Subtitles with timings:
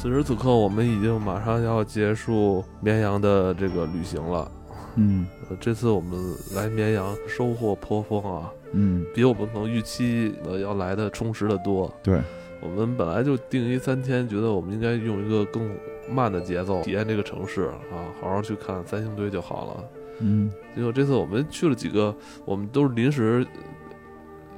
[0.00, 4.48] 此时此刻，我们已经马上要结束绵阳的这个旅行了。
[4.94, 6.16] 嗯呃，这次我们
[6.54, 11.92] 来绵阳收获颇丰啊，嗯，比我们可能预期的要来的充实的多。
[12.00, 12.20] 对，
[12.62, 15.68] 我们本来就定一三天，觉得我们应该用一个更
[16.08, 19.84] 慢的节奏体验这个城市啊，好好去看三星堆就好了。
[20.20, 23.44] 嗯结果这次我们去了几个，我们都是临时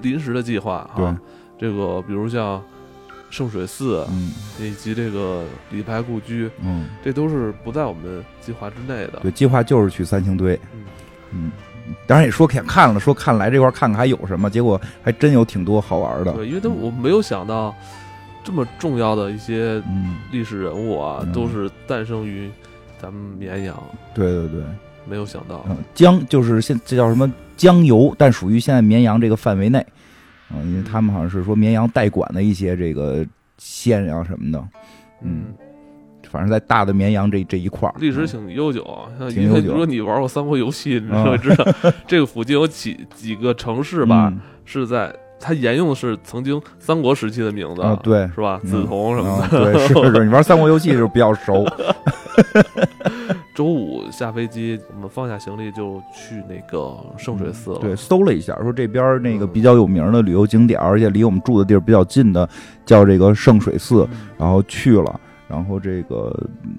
[0.02, 1.06] 临时的计划对。
[1.58, 2.62] 这个比如像
[3.30, 9.20] 圣水寺嗯以及这个李白故居，嗯，这都是不在我们计划之内的。
[9.22, 10.58] 对，计划就是去三星堆。
[10.74, 10.84] 嗯
[11.32, 11.52] 嗯，
[12.06, 16.32] 当然也说看看了，说看来这块儿看看还有什么，结果还真有挺多好玩的。
[16.32, 17.74] 对，因为他我没有想到
[18.42, 22.50] 这么重要的一些嗯，历史人物啊，嗯都是诞生于
[23.00, 23.80] 咱们绵阳，
[24.12, 24.62] 对对对，
[25.08, 25.64] 没有想到。
[25.68, 29.86] 嗯，江就是现这叫什么江油，但属于现在绵阳这个范围内。
[30.54, 33.24] 嗯，因为他们好像是说绵阳代管的一些这个
[33.58, 34.62] 县啊什么的，
[35.22, 35.46] 嗯，
[36.30, 41.64] 反正在大的绵阳这这一块儿，历史挺悠久啊，像挺悠久因为如果你玩过三国游戏，你啊就会知道
[42.06, 48.60] 这个附近有几几个城市吧，嗯是在它沿用的是曾经三国时期的名字啊，对，是吧？
[48.62, 49.72] 嗯梓潼什么啊，的。
[49.72, 51.64] 对，是是，你玩三国游戏是比较熟
[53.60, 57.78] 周五下飞机，我们放下行李就去那个圣水寺了。
[57.78, 62.48] 对，搜了一下，说这边那个嗯比较有名的旅游景点，而且离我们住的地儿比较近的，
[62.86, 66.34] 叫这个圣水寺，嗯，然后去了，然后这个
[66.64, 66.70] 嗯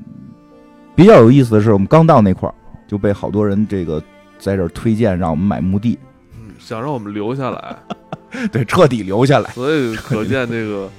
[0.95, 2.55] 比较有意思的是，我们刚到那块儿
[2.88, 4.01] 就被好多人这个
[4.39, 5.99] 在这儿推荐让我们买墓地，
[6.33, 7.75] 嗯 想让我们留下来，
[8.51, 9.51] 对，彻底留下来。
[9.51, 10.89] 所以可见这个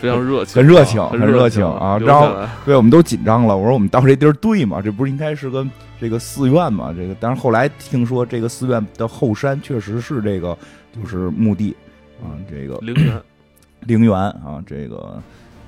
[0.00, 2.32] 非常热情啊，很热情很很热情情啊然后
[2.64, 3.56] 对，我们都紧张了。
[3.56, 4.80] 我说我们到这地儿对吗？
[4.82, 5.66] 这不是应该是个
[6.00, 6.94] 这个寺院吗？
[6.96, 10.56] 这个，但是后来听说这个寺院的后山确实是这个
[10.92, 11.76] 就是墓地
[12.22, 13.20] 啊，这个陵园，
[13.86, 15.20] 陵园啊，这个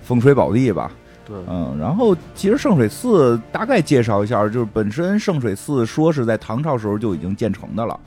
[0.02, 0.90] 风水宝地吧。
[1.24, 7.98] 对，嗯，然后其实圣水寺大概介绍一下，就是本身圣水寺说是在唐朝时候就已经建成的了。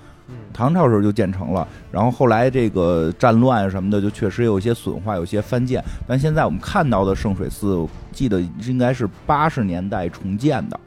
[0.53, 5.84] 唐朝时候就建成了，然后后来这个战乱什么的，就确实有一些损坏，有些翻建。
[6.08, 10.80] 但现在我们看到的圣水寺，我记得应该是八十年代重建的，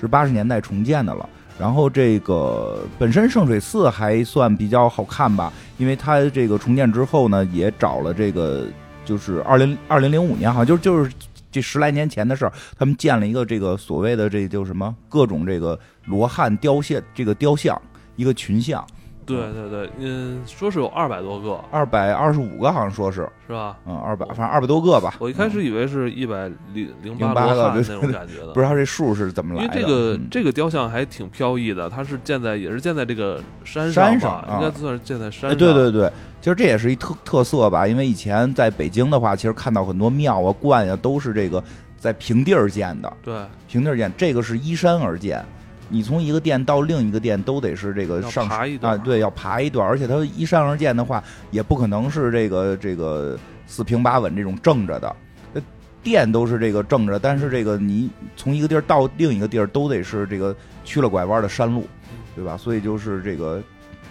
[0.00, 1.28] 是八十年代重建的了。
[1.58, 8.64] 然后这个本身圣水寺还算比较好看吧，因为它这个重建之后呢，也找了这个
[9.04, 11.12] 就是二零二零零五年，好像就就是
[11.52, 17.80] 这十来年前的事儿，他们建了一个这个所谓的这就什么各种这个罗汉雕像，这个雕像
[18.16, 18.84] 一个群像，
[19.24, 23.78] 对对对，嗯，说是有二百多个，二百二十五个好像说是，是吧？
[23.86, 25.14] 嗯，二百反正二百多个吧。
[25.20, 29.66] 我一开始以为是一百零零八个那种感觉的，不知道这数是怎么来的。
[29.66, 30.28] 因为这个嗯。
[30.30, 34.58] 这个雕像还挺飘逸的，它是建在也是建在这个山山吧，上啊。
[34.60, 35.58] 应该算是建在山哎，上。
[35.58, 35.92] 对对。
[35.92, 41.62] 对，其实这也是一特特色吧，因为以前在北京的话，其实看到很多庙啊、观呀、都是这个
[41.96, 43.34] 在平地儿建的，对。
[43.68, 45.44] 平地儿建，这个是依山而建。
[45.92, 55.14] 你从一个店到另一个店都得是这个上爬一段啊，对，要爬一段，而且它依山而建的话，也不可能是这个这个四平八稳这种正着的，
[55.52, 55.62] 呃
[56.02, 61.86] 店都是这个正着，但是这个你从一个地儿到另一个地儿都得是这个曲了拐弯的山路，
[62.34, 62.56] 对吧？
[62.56, 63.62] 所以就是这个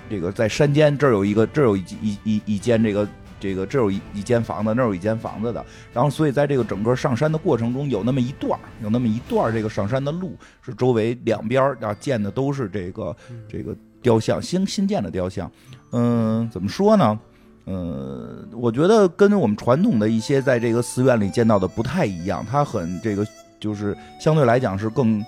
[0.10, 3.08] 这个在山间这儿有一个这儿有一一一一间这个。
[3.42, 15.52] 这个这有一一间房子，那有一间房子的，然后所以在这个整个上山的过程中，有那么一段儿有那么一段儿这个上山的路是周围两边啊建的都是这个嗯这个雕像，新新建的雕像。
[15.92, 17.20] 嗯，怎么说呢？
[17.66, 23.26] 嗯，我觉得跟我们传统的一些在这个寺院里见到的不太一样，它很这个
[23.60, 25.24] 就是相对来讲是更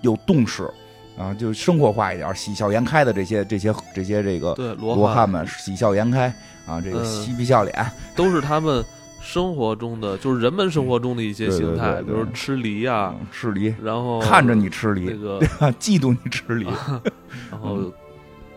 [0.00, 0.68] 有动势
[1.16, 6.34] 啊，就生活化一点，喜笑颜开的这些这些这些这个罗罗汉们喜笑颜开
[6.70, 7.04] 啊，这个嗯。
[7.04, 7.74] 嬉皮笑脸，
[8.14, 8.84] 都是他们
[9.20, 15.40] 生活中的，就是人们生活中的一些形态，比如吃梨啊，嗯吃梨，然后看着你吃那梨，个，
[15.80, 16.66] 嫉妒你吃梨，
[17.50, 17.92] 然后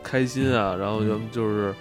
[0.04, 1.74] 开心啊，然后人们就是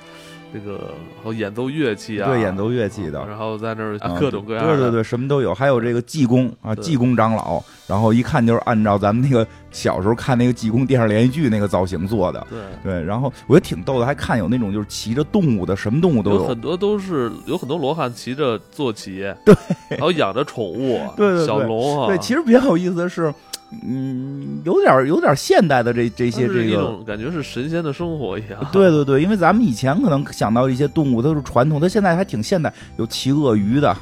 [0.52, 3.24] 这个，演奏乐器啊，对，演奏乐器的。
[3.26, 19.54] 然后在那儿啊各种各样的，对对对，什么都有，还有这个济公啊，济公长老，然后一看就是按照咱们那个小时候看那个济公电视连续剧那个造型做的，对对，然后我觉得挺逗的，还看有那种就是骑着动物的，什么动物都有，有很多都是有很多罗汉骑着坐骑，对，
[19.88, 23.32] 然后养着宠物，对对对小龙啊，对，其实比较有意思的是，
[23.84, 27.02] 嗯，有点有点现代的这这些这个。
[27.04, 33.96] 感觉是神仙的生活一样， 对对对，因为咱们以前可能想到一些动物都是传统，它现在还挺现代，有骑鳄鱼的，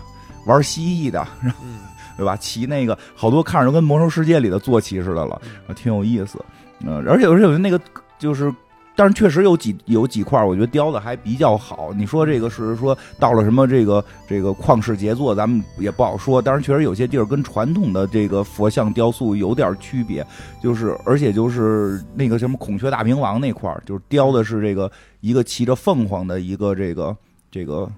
[0.46, 1.52] 玩蜥蜴的，嗯，
[2.16, 2.36] 对吧？
[2.36, 6.42] 骑那个好多看着都跟魔兽世界里的坐骑似的了，啊挺有意思。
[6.84, 7.80] 嗯、而且而且有那个
[8.18, 8.52] 就是
[8.96, 11.92] 但是确实有几有几块，我觉得雕的还比较好。
[11.94, 16.42] 你说这个是说到了什么这个这个旷世杰作，咱们也不好说。
[16.42, 20.26] 但是确实有些地儿跟传统的这个佛像雕塑有点区别，
[20.62, 24.90] 就是而且就是那个什么孔雀大明王那块儿，就是雕的是这个
[25.20, 27.16] 一个骑着凤凰的一个这个
[27.50, 27.90] 这个。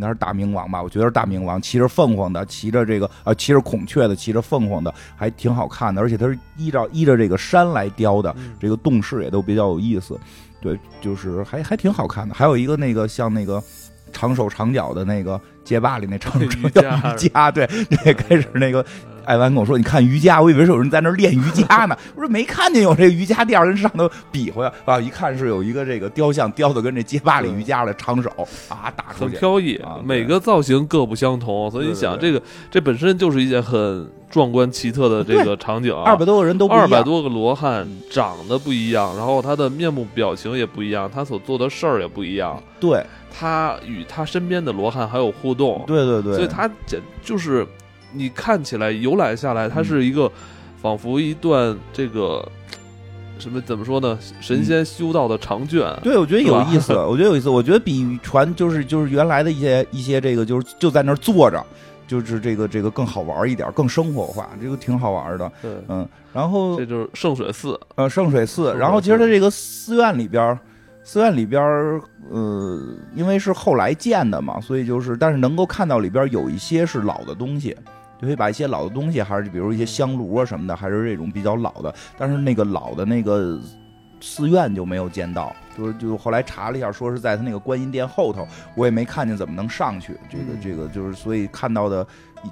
[0.00, 10.18] 应该是大明王吧，我觉得是大明王，骑着凤凰的，骑着这个呃，骑着孔雀的，骑着凤凰的，还挺好看的，而且它是依照依着这个山来雕的，这个动势也都比较有意思，
[10.62, 12.34] 对，就是还还挺好看的。
[12.34, 13.62] 还有一个那个像那个
[14.10, 17.68] 长手长脚的那个街霸里那长手长脚瑜伽，对，
[18.02, 18.82] 那，开始那个。
[19.24, 21.96] 艾文跟我说：“你看瑜伽，我以为是有人在那练瑜伽呢。
[22.16, 24.72] 我说没看见有这个瑜伽垫跟上头比划呀。
[24.84, 28.30] 啊，一看是有一个这个雕像，雕的跟这街霸里瑜伽的长手
[28.68, 29.98] 啊，打出去很飘逸啊。
[30.04, 35.94] 每个造型各不相同，所以你想，这个这本身就是一件很壮观奇特的这个场景。
[35.94, 42.60] 二百多个人都二百多个罗汉长得不一样，然后他的面目表情也不一样，他所做的事儿也不一样。
[42.78, 45.84] 对，他与他身边的罗汉还有互动。
[45.86, 47.66] 对对对，所以他简就是。”
[48.12, 50.30] 你看起来游览下来，它是一个
[50.80, 52.46] 仿佛一段这个
[53.38, 54.18] 什么怎么说呢？
[54.40, 55.90] 神仙修道的长卷。
[56.02, 56.92] 对，我觉得有意思。
[57.08, 57.48] 我觉得有意思。
[57.48, 61.64] 我觉得比船就是就是原来的一些一些这个就是就在那儿坐着，
[62.06, 65.52] 就是这个这个更好玩一点，更生活化，这个挺好玩的。
[65.62, 66.06] 对，嗯。
[66.32, 67.78] 然后这就是圣水寺。
[67.94, 68.74] 呃，圣水寺。
[68.78, 70.58] 然后其实它这个寺院里边，
[71.02, 71.62] 寺院里边，
[72.30, 72.80] 呃，
[73.14, 77.76] 因为是后来建的嘛，所以就是但是能够看到里边有一些是老的东西。
[78.20, 81.94] 就可以把一些老的东西，还是比如一些香炉啊什么的，还是这种比较老的。
[82.18, 83.58] 但是那个老的那个
[84.20, 90.14] 寺院就没有见到，就是就后来查了一下，说是在他那个观音殿后头，我也没看见怎么能上去。
[90.28, 92.06] 这个这个就是所以看到的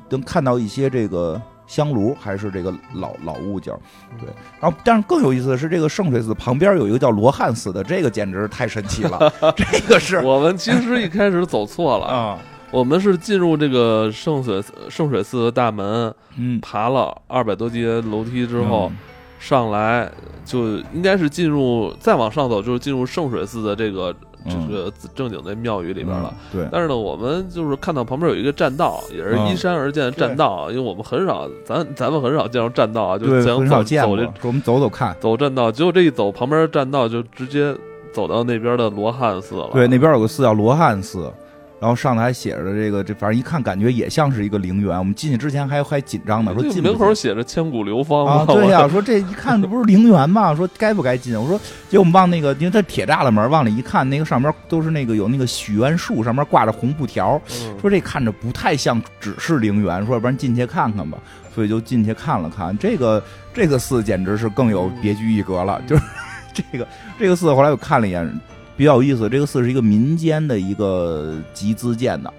[0.09, 3.75] 能看到一些这个香炉，还是这个老老物件。
[4.19, 4.27] 对，
[4.59, 9.31] 然后但是更有意思的是，这个圣水寺旁边有一个叫罗汉寺的，这个简直太神奇了。
[9.55, 12.39] 这个是我们其实一开始走错了啊。
[12.71, 18.93] 我们是进入这个圣水圣水寺的大门，嗯，爬了二百多阶楼梯之后，
[19.39, 20.11] 上来
[20.45, 26.35] 就应该是进入再往上走，就是进入圣水寺的这个这个正经的庙宇里边了。
[26.53, 26.69] 对。
[26.71, 37.75] 但是呢，我们就是看到旁边有一个栈道，也是依山而建的栈道，因为我们很少，咱咱们很少见到栈道啊，就很少见走这，我们走走看，走栈道，结果这一走，旁边栈道就直接
[38.13, 39.71] 走到那边的罗汉寺了。
[39.73, 41.33] 对，那边有个寺叫罗汉寺。
[41.81, 44.99] 然后上头还写着这个，这反正一看感觉也像是一个陵园。
[44.99, 50.55] 我们进去之前还还紧张呢，说进门口写着千古流芳啊，对呀，说这一看这不是陵园吗？
[50.57, 51.41] 说该不该进？
[51.41, 51.57] 我说
[51.89, 57.41] 结果我们往那个，因为它铁栅栏门往里一看，那个上面都是那个有那个许愿树，上面挂着红布条，
[57.81, 61.17] 说这看着不太像只是陵园，说要不然进去看看吧。
[61.55, 63.23] 所以就进去看了看，这个
[63.53, 65.81] 这个寺简直是更有别具一格了。
[65.87, 66.03] 就是
[66.53, 66.87] 这个
[67.19, 68.41] 这个寺，后来我看了一眼。
[68.79, 72.33] 比较有意思，这个寺是一个民间的一个集资建的，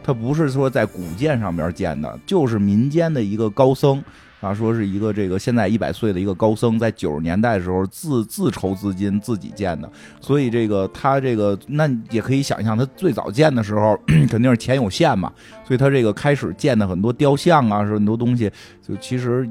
[0.00, 4.00] 它不是说在古建上面建的，就是民间的一个高僧
[4.40, 9.90] 啊，说是一个这个现在一百岁的一个高僧，在九十年代的时候自自筹资金自己建的，
[10.20, 13.98] 所以这个他这个那也可以想象，他最早建的时候
[14.30, 15.32] 肯定是钱有限嘛，
[15.64, 18.48] 所以他这个开始建的很多雕像啊，是很多东西，
[18.86, 19.50] 就其实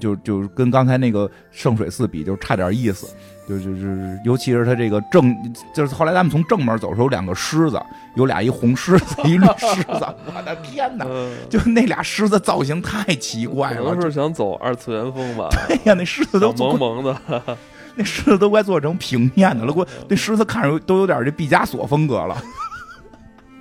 [0.00, 3.14] 就就跟刚才那个圣水寺比，就差点意思。
[3.46, 5.36] 就就是，尤其是他这个正，
[5.74, 7.78] 就是后来咱们从正门走的时候，有两个狮子，
[8.16, 11.04] 有俩一红狮子，一绿狮子， 我的天哪！
[11.50, 15.48] 就那俩狮子造型太奇怪了，可能是想走二次元风吧？
[15.68, 17.20] 对呀，那狮子都萌萌的，
[17.96, 22.42] 那狮子都快做成平面的了，我那狮子看着都有点这毕加索风格了，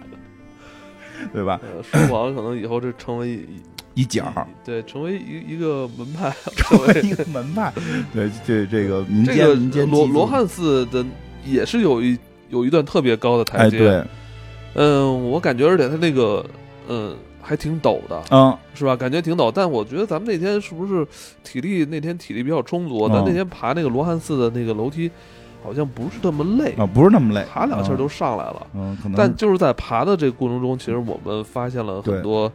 [1.34, 1.60] 对吧？
[1.84, 3.46] 说不好，可能以后这成为。
[3.96, 4.26] 一角，
[4.66, 7.72] 对，成为一一个门派， 成为一个门派，
[8.12, 11.06] 对，这这个民间民间罗罗汉寺的
[11.46, 12.18] 也是有一
[12.50, 14.04] 有一段特别高的台阶，对，
[14.74, 16.44] 嗯，我感觉而且它那个
[16.88, 18.96] 嗯还挺陡的，嗯，是吧？
[18.96, 21.06] 感觉挺陡，但我觉得咱们那天是不是
[21.44, 23.08] 体力那天体力比较充足？
[23.10, 25.12] 咱那天爬那个罗汉寺的那个楼梯，
[25.64, 32.52] 好像不是那么累啊，不是那么累，爬两下都上来了，嗯，可能，但就是在爬的这个过程中，其实我们发现了很多。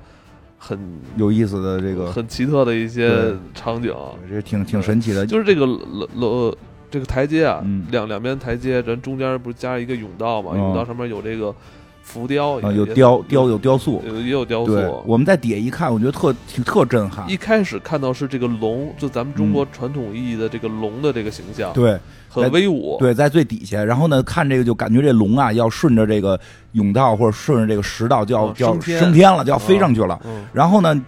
[0.58, 0.78] 很
[1.16, 3.94] 有意思的这个很奇特的一些场景，
[4.28, 5.24] 这挺挺神奇的。
[5.24, 6.56] 就是这个楼楼
[6.90, 10.52] 这个台阶啊，两两边台阶，咱中间不是加一个甬道嘛？
[10.52, 11.54] 甬道上面有这个
[12.02, 15.02] 浮雕啊，有雕雕有雕塑，也有雕塑。
[15.06, 17.30] 我们在底下一看，我觉得特挺特震撼。
[17.30, 21.98] 一开始看到是这个龙，就咱们中国传统意义的这个龙的这个形象，对。
[22.28, 26.38] 很威武，对，在最底下，然后呢，看这个就感觉这龙啊，要顺着这个
[26.75, 30.20] 甬道或者顺着这个石道就要就要升天了，就要飞上去了。
[30.52, 31.00] 然后呢，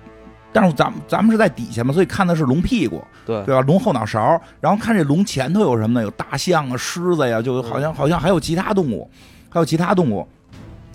[0.53, 3.61] 但是咱们咱们是在底下嘛，所以看的是龙屁股，对对吧？
[3.61, 6.03] 龙后脑勺，然后看这龙前头有什么呢？
[6.03, 9.09] 有大象啊、狮子呀，就好像好像还有其他动物，
[9.49, 10.27] 还有其他动物。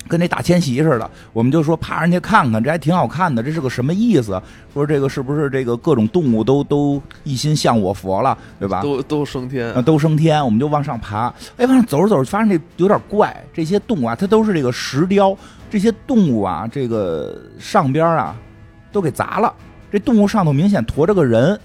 [0.07, 4.41] 跟那大迁徙似的，我们就说爬上去看看，这还挺好看的，这是个什么意思？
[4.74, 8.81] 说这个是不是这个各种动物都都一心向我佛了，对吧？
[8.81, 11.33] 都都升天啊，都升天，我们就往上爬。
[11.57, 15.35] 哎，往上走着走着，发现这有点怪，这些动物啊，它都是这个石雕，
[15.69, 18.35] 这些动物啊，这个上边啊
[18.91, 19.53] 都给砸了，
[19.91, 21.59] 这动物上头明显驮着个人。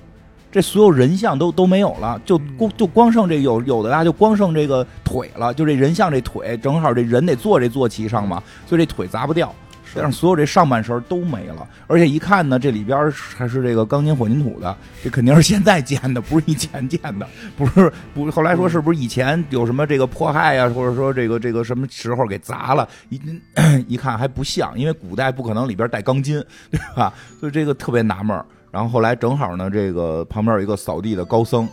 [0.53, 9.55] 这所有人像都都没有了，就光就光剩这有有的啊，就光剩这个腿了，就这人像这腿，正好这人得坐这坐骑上嘛，所以这腿砸不掉，
[9.95, 17.25] 但是所有这上半身都没了，而且一看呢，这里边还是这个钢筋混凝土的，这肯定是现在建的，不是以前建的，
[17.57, 23.21] 不是不后来说是不是以前有什么这个迫害呀，或者说这个这个什么时候给砸了，一
[23.87, 26.43] 一看还不像，因为古代不可能里边带钢筋，
[26.73, 27.13] 对吧？
[27.39, 28.37] 所以这个特别纳闷
[28.71, 31.69] 然后后来正好呢，这个旁边有一个扫地的高僧，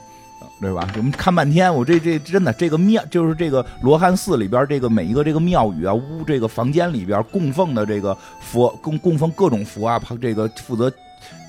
[0.59, 0.87] 对吧？
[0.97, 10.91] 我们看半天，我这这真的这个庙就是这个罗汉寺里边这个每一个这个庙宇啊屋这个房间里边供奉的这个佛供供奉各种佛啊，这个负责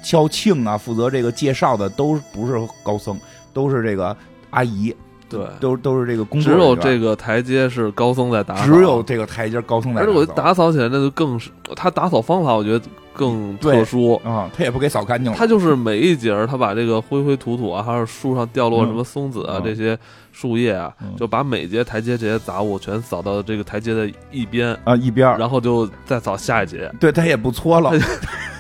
[0.03, 3.19] 敲磬啊，负责这个介绍的都不是高僧，
[3.55, 4.15] 都是这个
[4.51, 4.95] 阿姨，
[5.29, 6.53] 对，都都是这个工作。
[6.53, 10.11] 只有这个台阶是高僧在打扫，只有这个台阶高僧在打扫。
[10.11, 12.85] 而且我打扫起来那就更是他打扫方法，我觉得。
[13.19, 15.33] 更特殊啊，他也不给扫干净。
[15.33, 19.99] 他就是每一节，他把这个灰灰土土啊，还有树上掉落什么松子啊这些
[20.31, 26.89] 树叶啊，就把每节台阶这些杂物全扫到这个台阶的一边啊一边，然后就再扫下一节。
[27.01, 27.91] 对他也不搓了。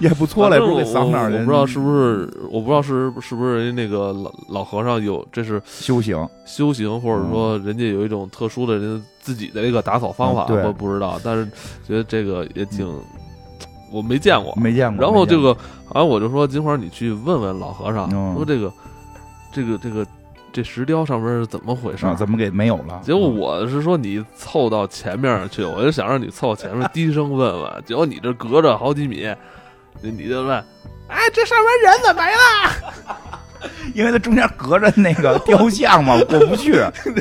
[0.00, 1.36] 也不错嘞，不给扫哪儿去？
[1.36, 11.20] 我不知道是不是，我不知道是是不是人家那个老老和尚有这是修行修行，或者说人家有一种特殊的人自己的一个打扫方法，我不知道。
[11.22, 11.46] 但是
[11.86, 12.88] 觉得这个也挺，
[13.92, 15.04] 我没见过，没见过。
[15.04, 15.54] 然后这个，
[15.84, 18.72] 好像我就说金花，你去问问老和尚，说这个
[19.52, 20.06] 这个这个
[20.50, 22.06] 这石雕上面是怎么回事？
[22.16, 22.98] 怎么给没有了？
[23.02, 29.28] 结果我是说你凑到前面去，我就想让你凑前面低声问问，结果你这隔着好几米。
[30.02, 30.64] 你就问，
[31.08, 33.68] 哎，这上面人怎么没了？
[33.94, 36.72] 因为它中间隔着那个雕像嘛，过不去。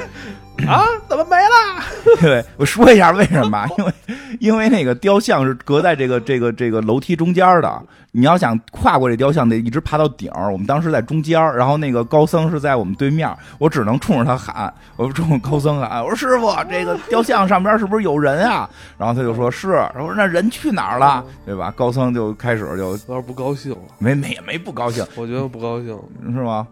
[0.68, 1.84] 啊，怎么没了？
[2.22, 3.66] 对，我说一下为什么？
[3.78, 3.94] 因为
[4.40, 7.82] 因为那个雕像是隔在这个这个这个楼梯中间的。
[8.12, 18.68] 你要想跨过这雕像，得一直爬到顶我们当时在中间然后那个高僧是在我们对面，我只能冲着他喊，我冲着高僧喊，我说师傅，这个雕像上边是不是有人啊？
[18.98, 21.24] 然后他就说是，我说那人去哪儿了？
[21.46, 21.72] 对吧？
[21.78, 25.96] 高僧就开始就有点不高兴了，没没也没不高兴，我觉得不高兴
[26.34, 26.66] 是吗？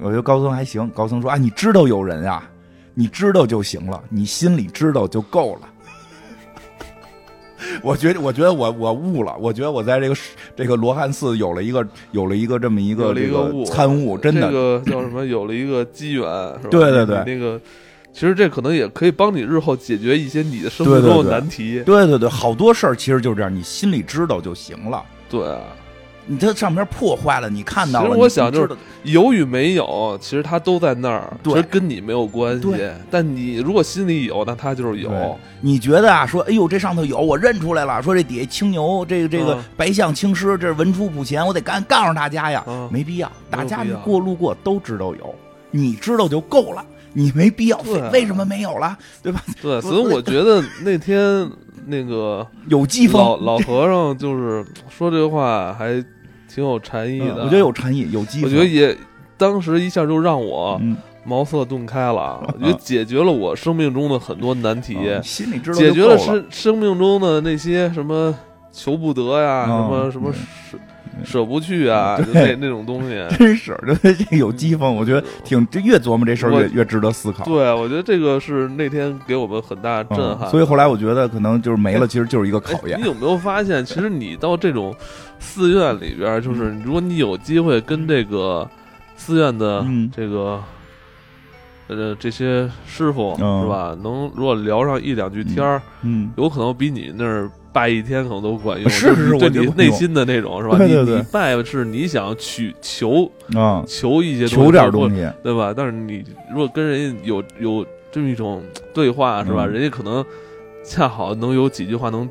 [0.00, 2.42] 我觉得高僧还行，高僧说啊，你知道有人啊。
[2.94, 5.68] 你知道就行了，你心里知道就够了。
[7.82, 10.14] 我觉得，我觉得我我悟了，我觉得我在这个
[10.54, 15.24] 这个罗汉寺有了一个有了一个这么一个这个参悟，真的，这个叫什么？
[15.24, 16.22] 有了一个机缘，
[16.60, 16.68] 是吧？
[16.70, 17.60] 对对对，那个
[18.12, 21.82] 其实这可能也可以帮你日后解决一些你的生活中的难题。
[21.84, 25.02] 对对对，好多事儿其实就是这样，你心里知道就行了。
[25.28, 25.40] 对。
[26.26, 28.08] 你这上面破坏了，你看到了。
[28.08, 28.70] 其实我想就是
[29.02, 32.90] 有与没有，其实它都在那儿，其实跟你没有关系。
[33.10, 35.38] 但你如果心里有，那它就是有。
[35.60, 38.02] 你觉得啊，说哎呦这上头有，我认出来了。
[38.02, 42.64] 说这底下青牛，这个这个白象青狮，这是文出普贤，我得赶告诉大家呀。
[42.90, 45.34] 没必要，大家过路过都知道有，
[45.70, 47.78] 你知道就够了，你没必要。
[48.10, 48.96] 为什么没有了？
[49.22, 49.42] 对吧？
[49.60, 51.46] 对，所以我觉得那天
[51.84, 56.02] 那个有机风老老和尚就是说这话还。
[56.54, 58.46] 挺有禅意的，我觉得有禅意，有机会。
[58.46, 58.96] 我觉得也，
[59.36, 60.80] 当时一下就让我
[61.24, 62.40] 茅塞顿开了。
[62.46, 68.32] 我觉得解决了我生命中的很多难题，心里知道解决了生生命中的那些什么
[68.70, 70.78] 求不得呀，什么什么舍
[71.24, 73.24] 舍不去啊，那那种东西。
[73.38, 77.44] 真是，这有机风，我觉得挺这越琢磨这事儿越越值得思考。
[77.44, 80.48] 对，我觉得这个是那天给我们很大震撼。
[80.50, 82.98] 所以后来我觉得可能就是没了，其实就是一个考验。
[82.98, 84.94] 你有没有发现，其实你到这种。
[85.40, 88.66] 寺院里边，就是如果你有机会跟这个
[89.14, 90.58] 寺院的这个
[91.88, 98.88] 呃这些师傅是吧，能如果聊上一两句天儿，嗯，有可能比你那儿拜一天可能都管用。
[98.88, 100.78] 是是，对你内心的那种是吧？
[100.78, 105.74] 对对对，拜是你想去求啊，求一些求点东西，对吧？
[105.76, 108.62] 但是你如果跟人家有有这么一种
[108.94, 109.66] 对话是吧？
[109.66, 110.24] 人家可能
[110.82, 112.26] 恰好能有几句话能。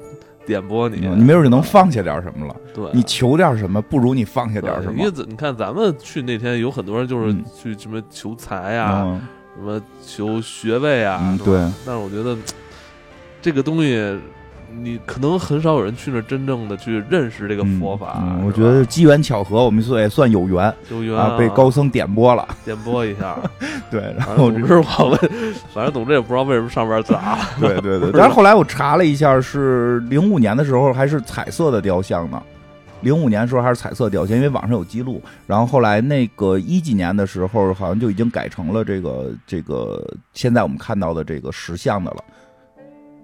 [0.46, 2.54] 点拨你，你没准就能放下点什么了。
[2.74, 5.00] 对，你求点什么，不如你放下点什么。
[5.00, 9.22] 因为你看，咱们去那天有很多人就是去什么求财啊，
[9.56, 11.40] 什么求学位啊。
[11.46, 11.56] 对。
[11.86, 12.38] 但是我觉得
[13.42, 13.96] 这个东西，
[14.82, 18.24] 你可能很少有人去那真正的去认识这个佛法。
[18.46, 23.38] 我觉得机缘巧合，我们也算有缘，有缘啊，被高僧点拨了，点拨一下。
[23.92, 25.20] 对，然后总之我们
[25.74, 27.38] 反正总之也不知道为什么上边砸。
[27.62, 32.42] 对对 对，但是后来我查了一下，是零五年的时候还是彩色的雕像呢。
[33.02, 35.22] 零五年的时候还是彩色雕像，因为网上有记录。
[35.46, 40.02] 然后后来那个一几年的时候，好像就已经改成了这个这个
[40.34, 42.24] 现在我们看到的这个石像的了，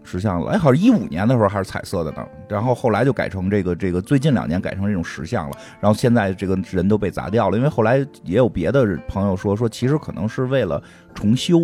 [0.09, 0.51] 石像了。
[0.51, 2.25] 哎，好像一五年的时候还是彩色的呢。
[2.47, 5.57] 然后后来就改成这个这个最近两年改成这种石像了。
[5.79, 10.81] 然后现在这个人都被砸掉了，因为后来也有别的朋友说说，其实可能是为了
[11.13, 11.59] 重修，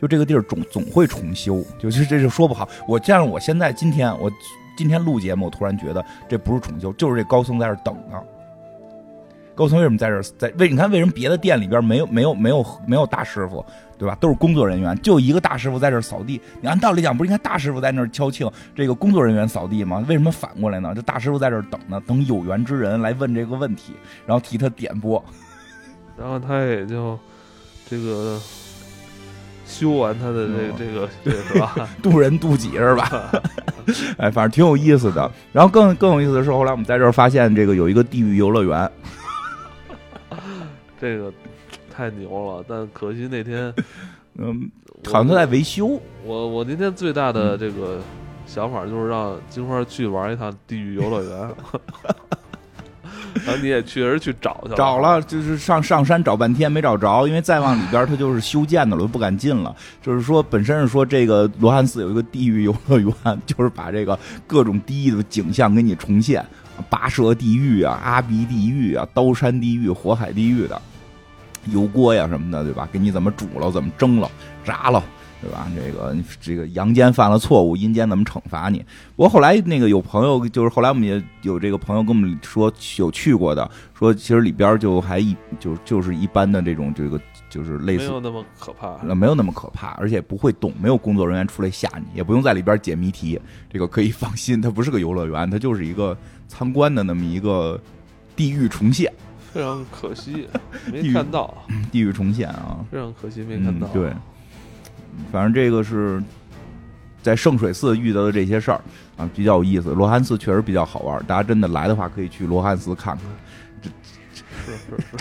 [0.00, 2.66] 就这个地儿总总会重修，就是这就说不好。
[2.88, 4.32] 我这样，我现在今天我。
[4.74, 8.18] 今天录节目，我突然觉得这不是重修，就是这高僧在这等呢。
[9.54, 10.22] 高僧为什么在这？
[10.38, 13.64] 在为你看，为什么别的店里边没有没有没有没有大师傅，
[13.98, 14.16] 对吧？
[14.20, 16.40] 都是工作人员，就一个大师傅在这扫地。
[16.60, 20.04] 你按道理讲，不是应该大师傅在那儿敲磬，这个工作人员扫地吗？
[20.08, 20.92] 为什么反过来呢？
[20.94, 23.92] 这大师傅在这儿等呢，等有缘之人来问这个问题，
[24.26, 25.22] 然后替他点拨，
[26.18, 27.18] 然后他也就
[27.88, 28.40] 这个。
[29.64, 31.88] 修完他的这这个是吧？
[32.02, 33.30] 渡人渡己是吧？
[34.18, 35.30] 哎，反正挺有意思的。
[35.50, 38.90] 然后更更有意思的是，后来我们在这儿发现这个有一个地狱游乐园，
[41.02, 41.32] 这个
[41.92, 42.64] 太牛了。
[42.68, 43.74] 但可惜那天，
[44.38, 44.70] 嗯，
[45.06, 46.00] 好像在维修。
[46.24, 48.00] 我我那天最大的这个
[48.46, 51.50] 想法就是让金花去玩一趟地狱游乐园。
[53.44, 59.74] 然后你也确实去找去了，找了，就是上上山找半天没找着，因为再往里边它就是修建的了，不敢进了。
[60.02, 63.12] 就是说，本身是说这个罗汉寺有一个地狱游乐园，
[63.46, 64.16] 就是把这个
[64.46, 66.44] 各种地狱的景象给你重现，
[66.90, 70.80] 跋涉地狱啊，阿鼻地狱啊，刀山地狱、火海地狱的
[71.66, 72.88] 油锅呀什么的，对吧？
[72.92, 74.30] 给你怎么煮了，怎么蒸了，
[74.64, 75.02] 炸了。
[75.42, 75.66] 对吧？
[75.74, 78.78] 这个这个阳间犯了错误，阴间怎么惩罚你？
[79.16, 93.36] 不过后来那个有朋友，就是后来我们也有这个朋友跟我们说有去过的，说其实里边就还一就就是一般的这种这个就是类似没有那么可怕，没有那么可怕，而且不会动，没有工作人员出来吓你，也不用在里边解谜题，
[93.68, 97.76] 这个可以 放心，它不是个游乐园，它就是一个参观的那么一个
[98.36, 99.12] 地狱重现。
[99.52, 100.48] 非常可惜
[100.90, 101.54] 没看到
[101.90, 103.86] 地狱重现啊，非常可惜没看到。
[103.88, 104.12] 对。
[105.30, 106.22] 反正这个是
[107.22, 108.80] 在圣水寺遇到的这些事儿
[109.18, 109.90] 啊，比较有意思。
[109.90, 113.26] 罗汉寺确实比较好玩，大家真的来的话可以去罗汉寺看看，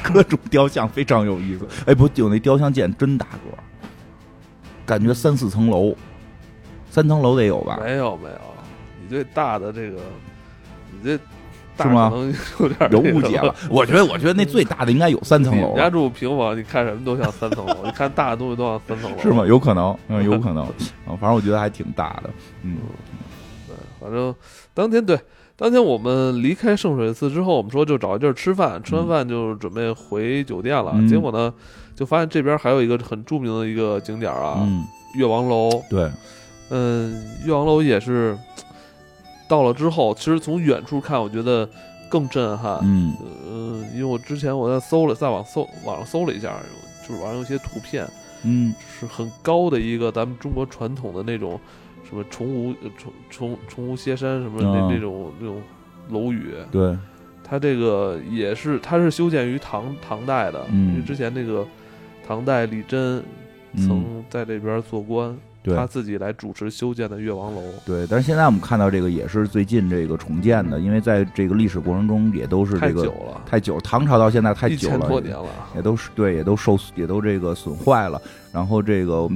[0.06, 1.68] 这各种雕像非常有意思。
[1.86, 3.58] 哎，不，有那雕像建真大个，
[4.86, 5.94] 感觉三四层楼，
[6.90, 7.78] 三层楼得有吧？
[7.84, 8.40] 没有没有，
[9.02, 10.00] 你这大的这个，
[10.90, 11.20] 你这。
[11.82, 12.12] 是吗？
[12.60, 13.54] 有点有误解了。
[13.70, 15.72] 我觉得，我觉得那最大的应该有三层楼。
[15.72, 17.76] 你家住平房，你看什么都像三层楼。
[17.84, 19.18] 你看大的东西都像三层楼。
[19.20, 19.46] 是吗？
[19.46, 20.64] 有可能，嗯，有可能。
[21.06, 22.30] 啊，反正我觉得还挺大的。
[22.64, 22.78] 嗯，
[23.68, 24.34] 对，反正
[24.74, 25.20] 当天对，
[25.56, 30.94] 当天我们离开圣水寺之后，我们说就找一地儿吃饭，吃完饭就准备回酒店了。
[31.08, 31.54] 结果呢，
[31.96, 34.68] 就发现这边还有一个很著名的一个景点啊，
[35.16, 35.70] 岳王楼。
[35.90, 36.10] 对，
[36.70, 38.38] 嗯，岳王楼也是。
[39.52, 41.68] 到了之后，其实从远处看，我觉得
[42.08, 42.80] 更震撼。
[42.84, 46.56] 嗯，呃，因为我之前我在搜了，在网搜网上搜了一下，
[47.06, 48.08] 就是网上有些图片，
[48.44, 51.60] 嗯，是很高的一个咱们中国传统的那种
[52.08, 55.62] 什么重无重重重无歇山什么那那种那种
[56.10, 56.54] 楼宇。
[56.72, 56.98] 对，
[57.44, 61.68] 它这个也是，它是修建于唐唐代的，因为之前那个
[62.26, 63.22] 唐代李真
[63.76, 65.38] 曾在这边做官。
[65.64, 67.62] 他自己来主持修建的越王楼。
[67.86, 75.46] 对，但是现在我们看到这个也是最近这个重建的，因为在这个历史过程中也都是这个太久了，太久，唐朝到现在太久了，多年了，
[75.76, 78.20] 也都是对，也都受，也都这个损坏了。
[78.52, 79.30] 然后这个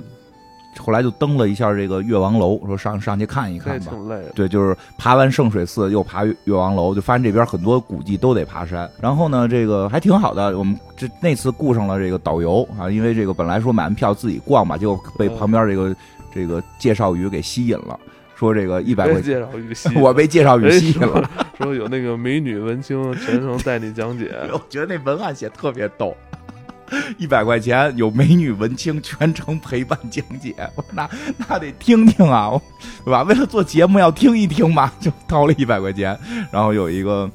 [0.77, 3.93] 后来就登了一下这个岳王楼，说上上去看一看吧。
[4.33, 8.89] 对，就是爬完圣水寺又爬岳王楼，就发现这边很多古迹都得爬山。
[8.99, 15.95] 然后呢，这个还挺好的，我们这那次雇上了这个导游啊，因为这个本来说买完票自己逛吧，结果被旁边这个。
[16.35, 17.97] 这个介绍语给吸引了，
[18.35, 26.13] 说这个一百块介绍语吸， 我被介绍语吸引了，说有那个美女文青全程带你讲解， 我觉得那文案写特别逗，
[27.17, 32.51] 一百块钱有美女文青全程陪伴讲解，我说那那得听听啊，
[33.05, 33.23] 对吧？
[33.23, 36.19] 为了做节目要听一听嘛，就掏了一百块钱，
[36.51, 37.31] 然后有一个。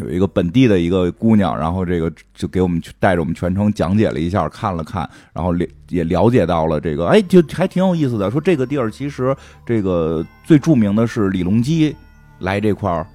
[0.00, 8.30] 有一个本地的一个姑娘，然后这个就给我们带着我们全程讲解了一下，看了看，然后了也了解到了这个，哎，就还挺有意思的。
[8.30, 11.94] 说这个地儿其实这个最著名的是李隆基
[12.38, 13.06] 来这块儿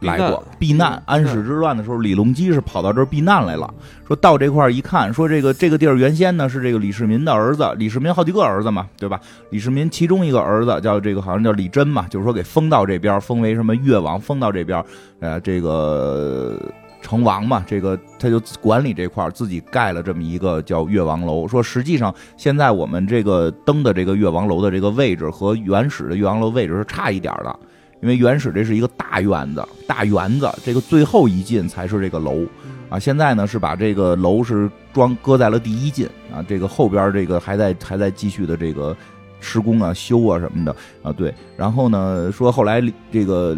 [0.00, 1.02] 来过避难。
[1.06, 3.72] 安史之乱的时候，李隆基是跑到这儿避难来了。
[4.06, 9.20] 说到这块儿一看，说这个这个地儿原先呢是这个李世民的儿子，李世民好几个儿子嘛，对吧？
[9.50, 14.84] 李世民其中一个儿子叫这个好像叫李真嘛，就是说给封到这边，封为什么越王，封到这边，
[15.20, 16.58] 呃，这个。
[17.04, 21.48] 成王嘛，这个他就管理这块儿自己盖了这么一个叫越王楼。
[21.48, 27.58] 说实际上，现在我们这个登的这个越王楼的这个位置和原始的越王楼位置是差一点的，
[28.02, 32.44] 因为原始这是一个大院子，大园子，这个最后一进才是这个楼
[32.90, 32.98] 啊。
[32.98, 38.94] 现在呢是把这个楼是装搁在了第一进啊，这个后边这个还在还在继续的这个
[39.40, 41.10] 施工啊、修啊什么的啊。
[41.12, 43.56] 对，然后呢说后来这个。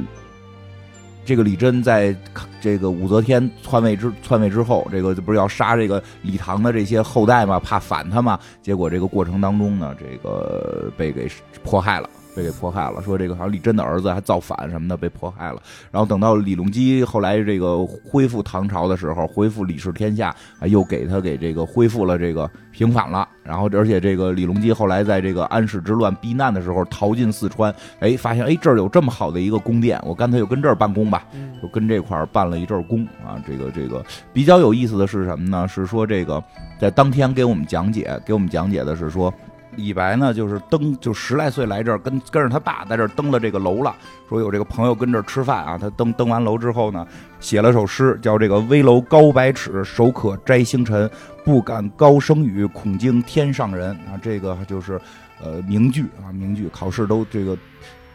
[1.27, 2.15] 这个李真在
[2.61, 11.27] 这个武则天篡位之篡位之后，这个不是要杀这个李唐的这些后代嘛，怕反他嘛，结果这个过程当中呢，这个被给
[11.63, 12.11] 迫害了。
[12.35, 31.27] 被给迫害了，说这个好像李真的儿子还造反什么的被迫害了，然后等到李隆基后来这个恢复唐朝的时候，恢复李氏天下，啊又给他给这个恢复了这个平反了，然后而且这个李隆基后来在这个安史之乱避难的时候逃进四川，哎，发现哎这儿有这么好的一个宫殿，我干脆就跟这儿办公吧，
[31.63, 35.69] 就跟这块儿办了一阵工啊，这个这个比较有意思的是什么呢？
[35.69, 36.43] 是说这个
[36.81, 39.33] 在当天给我们讲解，给我们讲解的是说。
[39.77, 43.95] 李白呢，就是登，就十来岁来这儿，跟跟着他爸在这儿登了这个楼了。
[44.29, 47.07] 说有这个朋友跟这儿吃饭啊，他登登完楼之后呢，
[47.41, 51.09] 写了首诗，叫这个“危楼高百尺，手可摘星辰，
[51.45, 54.19] 不敢高声语，恐惊天上人”啊。
[54.23, 55.01] 这个就是
[55.43, 57.57] 呃名句啊，名句，考试都这个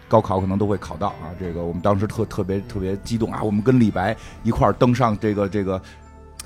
[0.07, 1.29] 高考可能都会考到啊。
[1.39, 5.81] 这个我们当时特特别特别激动啊，我们跟李白一块儿登上这个这个。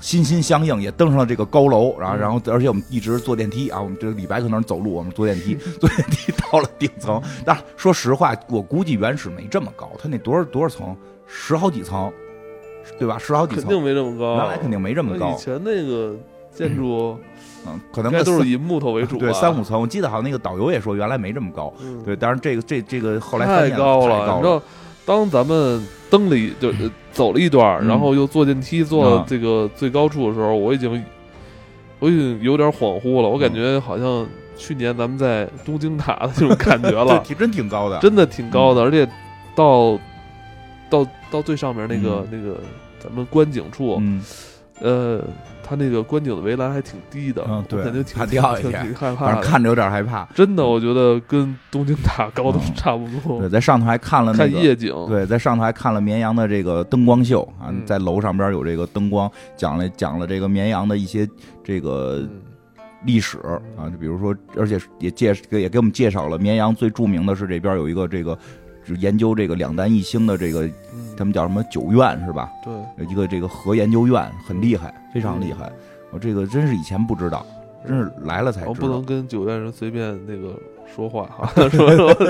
[0.00, 3.80] 心心相印，也登上了这个高楼，然后，然后，而且我们一直坐电梯啊。
[3.80, 7.22] 我们这个李白可能是走路，我们坐电梯， 坐电梯到了顶层。
[7.44, 10.94] 但说实话，我估计原始没这么高，它那多少多少层，
[11.26, 12.12] 十好几层，
[12.98, 13.18] 对吧？
[13.18, 14.36] 十好几层，肯定没这么高。
[14.36, 15.30] 原来肯定没这么高。
[15.30, 16.14] 以前那个
[16.54, 17.18] 建筑，
[17.66, 19.16] 嗯，可能都是以木头为主。
[19.16, 19.80] 对，三五层。
[19.80, 21.72] 我记得好像那个导游也说，原来没这么高。
[22.04, 24.62] 对，当然这个这这个后来太高了，你知道。
[25.06, 26.72] 当咱们登了一就
[27.12, 31.04] 走了一段，然后又坐电梯坐这个最高处的时候，我已经
[31.98, 33.28] 我已经有点恍惚了。
[33.28, 38.82] 我感觉好像去年咱们在东京塔的那种感觉了， 真挺高的，真的挺高的。
[38.82, 39.06] 而且
[39.54, 39.98] 到
[40.88, 42.58] 到到最上面那个那个
[42.98, 44.02] 咱们观景处，
[44.80, 45.20] 呃。
[45.66, 50.24] 他那个观景的围栏还挺低的，嗯，对，感觉挺掉挺害怕，看着有点害怕。
[50.34, 53.40] 真的，我觉得跟东京塔高度差不多。
[53.40, 61.26] 对，在上头还看了看夜景，对，在上头还看了绵阳的这个灯光秀啊，在楼上边有这个灯光，讲了讲了这个绵阳的一些
[61.64, 62.22] 这个
[63.04, 63.38] 历史
[63.76, 68.38] 啊，就比如说，而且也介也给我们介绍了绵阳最著名的是这边有一个这个。
[68.86, 70.68] 就研究这个两弹一星的这个，
[71.16, 72.50] 他们叫什么九院是吧？
[72.62, 72.72] 对，
[73.04, 75.72] 有一个这个核研究院很厉害，非常厉害。
[76.10, 77.44] 我这个真是以前不知道，
[77.86, 78.70] 真是来了才知道。
[78.70, 80.54] 我不能跟九院人随便那个
[80.94, 82.14] 说话哈， 说说。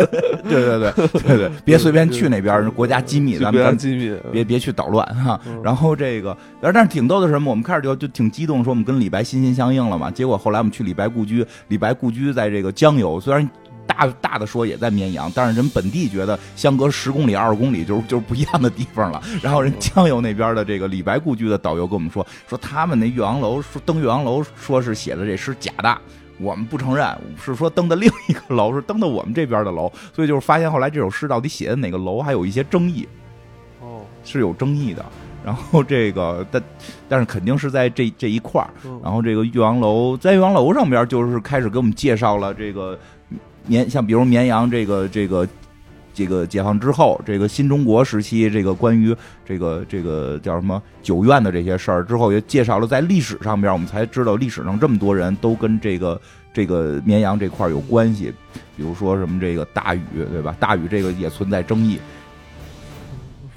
[0.44, 5.40] 对对对对对， 别随便去那边，国家机密，咱们机密，别别去捣乱哈。
[5.62, 7.50] 然后这个，但是挺逗的是什么？
[7.50, 10.10] 我们开始就就挺激动，说我们跟李白心心相印了嘛。
[10.10, 13.48] 结果后来我们去李白故居，李白故居在这个江油，虽然。
[13.86, 19.22] 大大的说也在绵阳，但是人本地觉得相隔十公里、二十公里就是就是不一样的地方了。
[19.42, 25.98] 然后人江油那边的这个李白故居的导游跟我们说，说他们那岳阳楼说登岳阳楼说是写的这诗假的，
[26.38, 27.06] 我们不承认，
[27.42, 33.06] 是说登的另一个楼是登的我们这边的楼，所以就是发现后来这首诗到底写的哪个楼还有一些争议，
[33.80, 35.04] 哦，是有争议的。
[35.44, 36.62] 然后这个但
[37.06, 38.70] 但是肯定是在这这一块儿，
[39.02, 42.98] 然后这个岳阳楼在岳阳楼上边就是开始给我们介绍了这个。
[43.66, 45.48] 绵像比如绵阳这个这个
[46.12, 56.20] 这个解放之后，这个新中国时期，这个关于这个这个叫什么九院的这些事儿之后，也介绍了在历史上边，我们才知道历史上这么多人都跟这个
[56.52, 58.32] 这个绵阳这块有关系。
[58.76, 60.00] 比如说什么这个大禹，
[60.32, 60.54] 对吧？
[60.58, 61.98] 大禹这个也存在争议。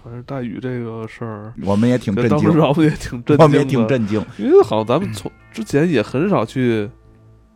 [0.04, 6.89] 反正大禹这个事儿，我们也挺震惊，我们也挺震惊，我们也挺震惊，因为好像咱们从之前也很少去。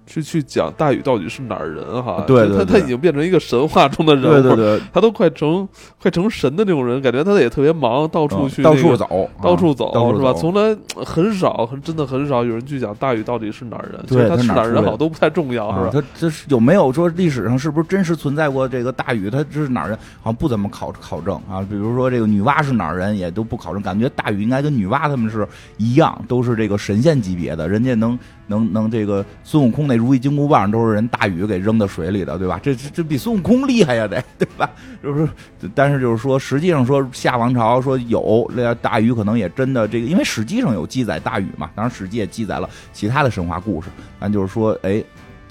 [0.06, 2.24] 去去讲大禹到底是哪儿人哈？
[2.28, 5.68] 对，他他已经变成一个神话中的人物，对对对，他都快成
[6.02, 10.34] 快成神的那种人，感觉他也特别忙，到处去到处走，到处走是吧？
[10.34, 15.90] 从来很少，很真的很少有人去讲大禹到底是哪儿人，对，他是哪儿人好都不太重要，是吧？
[15.94, 19.30] 他这是有没有说历史上是不是真实存在过这个大禹？
[19.30, 19.98] 他这是哪儿人？
[20.22, 21.66] 好像不怎么考考证啊。
[21.70, 23.82] 比如说这个女娲是哪儿人，也都不考证。
[23.82, 28.18] 感觉大禹应该跟女娲他们是一样，都是这个神仙级别的，人家能。
[28.52, 32.60] 能能这个孙悟空那如意金箍棒都是人大禹给扔到水里的，对吧？
[32.62, 34.70] 这这这比孙悟空厉害呀，得对吧？
[35.02, 35.28] 就是，
[35.74, 43.88] 但是就是说，实际上说夏王朝说有那大禹可能也真的这个，因为史记上有记载大禹嘛，当然史记也记载了其他的神话故事，
[44.20, 45.04] 但就是说，哎，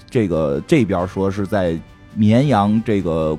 [0.09, 1.77] 这个这边说是在
[2.15, 3.37] 绵阳这个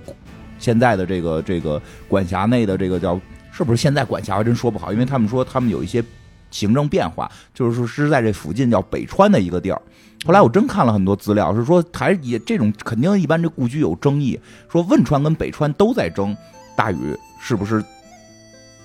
[0.59, 3.17] 现在的这个这个管辖内的这个叫
[3.51, 4.37] 是不是现在管辖？
[4.37, 6.03] 我真说不好，因为他们说他们有一些。
[6.51, 9.81] 行政变化，就是说是在这附近叫北川的一个地儿。
[10.23, 14.39] 后来我真看了很多资料，是说还也这种肯定一般这故居有争议，
[14.71, 16.37] 说汶川跟北川都在争
[16.75, 17.83] 大禹是不是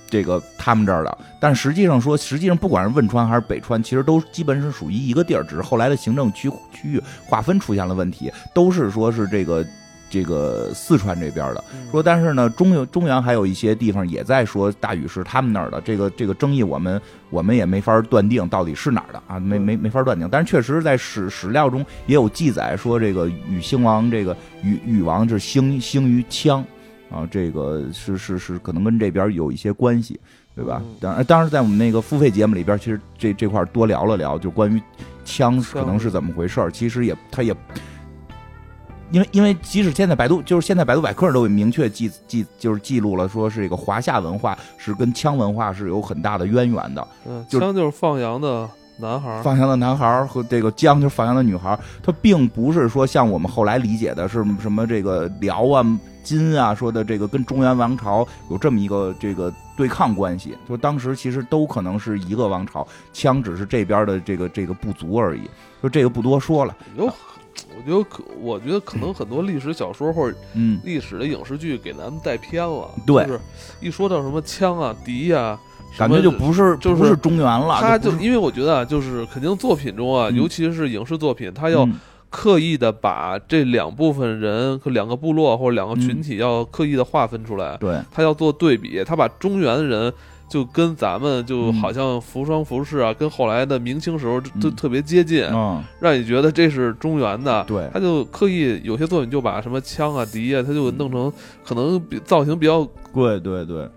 [0.09, 1.19] 这个他们这儿的。
[1.39, 9.67] 但实际上说，实际上不管是汶川还是北川，其实都基本是属于一个地儿，只是后来的行政区区域划分出现了问题，都是说是这个。
[10.09, 20.29] 这个四川这边的说，但是呢，中有中原还有一些地方也在说大禹是他们那儿的，这个这个争议我们我们也没法断定到底是哪儿的啊，没没没法断定。
[20.31, 26.63] 但是确实在史史料中也有记载说，这个禹兴王这个禹禹王是兴兴于羌
[27.11, 30.19] 啊，这个是是是可能跟这边有一些关系，
[30.55, 30.81] 对吧？
[31.01, 34.81] 当然，当然在我们那个付费节目里边，其实这这块多聊了聊，就关于
[35.25, 37.55] 羌可能是怎么回事其实也他也。
[39.11, 47.09] 因为因为即使现在百度就是现在百度百科都明确记记就是记录了，说是这个华夏文化是跟羌文化是有很大的渊源的。
[47.27, 55.85] 嗯，羌就是放羊的男孩，放羊的男孩和这个姜就是放羊的女孩，它并不是说像我们后来理解的是什么这个辽啊、
[56.25, 60.57] 金啊说的这个跟中原王朝有这么一个这个对抗关系。
[60.69, 65.43] 就当时其实都可能是一个王朝，羌只是这边的这个这个不足而已。
[65.83, 66.77] 就这个不多说了。
[66.97, 67.09] 有。
[67.77, 72.89] 我觉得可，我觉得可能很多历史小说或者嗯历史的影视剧给咱们带偏了。
[73.07, 73.41] 对，就是
[73.81, 75.59] 一说到什么枪啊、敌呀，
[75.99, 77.79] 感觉就不是就是中原了。
[77.81, 81.89] 他就因为我觉得啊，就是肯定作品中啊，尤其是影视作品，他要
[82.31, 87.77] 刻意的把这两部分人和两个部落或者两个群体要刻意的划分出来。
[87.79, 90.13] 对，他要做对比，他把中原人。
[90.49, 95.43] 就跟咱们就好像服装服饰啊，跟后来的明清时候都特别接近，
[95.99, 97.65] 让你觉得这是中原的。
[97.65, 101.33] 对，他就刻意有些作品就把什么枪啊、笛啊，他就弄成
[101.65, 103.89] 可能造型比较对对对，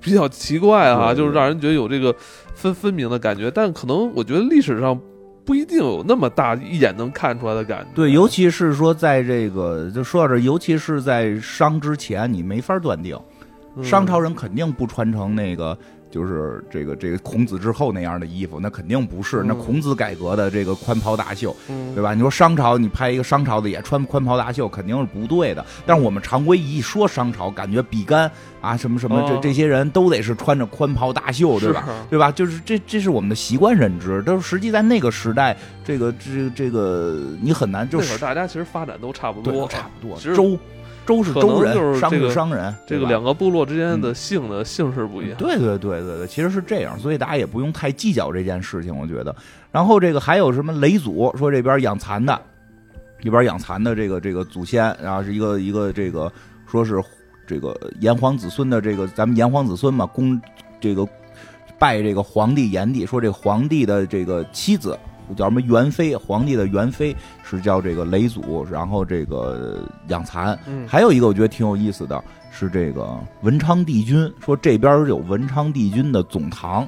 [0.00, 2.14] 比较奇怪哈，就是让人觉得有这个
[2.54, 3.50] 分分明的感觉。
[3.50, 4.98] 但可能我觉得历史上
[5.44, 7.86] 不一定有那么大一眼能看出来的感觉。
[7.94, 13.16] 对，尤其是说在这个就说到这，尤其是在商之前，你没法断定。
[13.82, 15.78] 商朝人肯定不穿成那个，
[16.10, 19.42] 就是这个这个孔子之后那样的衣服，那肯定不是。
[19.46, 21.56] 那孔子改革的这个宽袍大袖，
[21.94, 22.12] 对吧？
[22.12, 25.64] 你说商朝，你拍一个商朝的也穿宽袍大袖，肯定是不对的。
[25.86, 28.30] 但是我们常规一说商朝，感觉比干
[28.60, 31.84] 啊什么什么这这些人都得是穿着宽袍大袖，对吧？
[32.10, 32.30] 对吧？
[32.30, 34.22] 就是这这是我们的习惯认知。
[34.26, 37.88] 但是实际在那个时代，这个这这个你很难。
[37.88, 40.18] 就那会儿大家其实发展都差不多，差不多。
[40.34, 40.58] 周。
[41.04, 45.36] 周是周人，商是商人，这个两个部落之间的姓的姓氏不一样。
[45.36, 49.34] 对对对对对，其实是这样，所以大家也不用太计较这件事情，我觉得。
[49.70, 52.40] 然后这个还有什么雷祖说这边养蚕的，
[53.22, 56.32] 一边养蚕的这个这个祖先，然后是一个一个这个
[56.66, 57.02] 说是
[57.46, 60.40] 这个炎黄子孙的这个咱们炎黄子孙嘛，公
[60.80, 61.06] 这个
[61.78, 64.96] 拜这个皇帝炎帝，说这皇帝的这个妻子。
[65.34, 66.14] 叫什么元妃？
[66.16, 70.58] 皇帝的元妃是叫这个雷祖，然后这个养蚕。
[70.86, 76.86] 还有一个我觉得挺有意思的是这个文昌帝君，说这边有文昌帝君的总堂，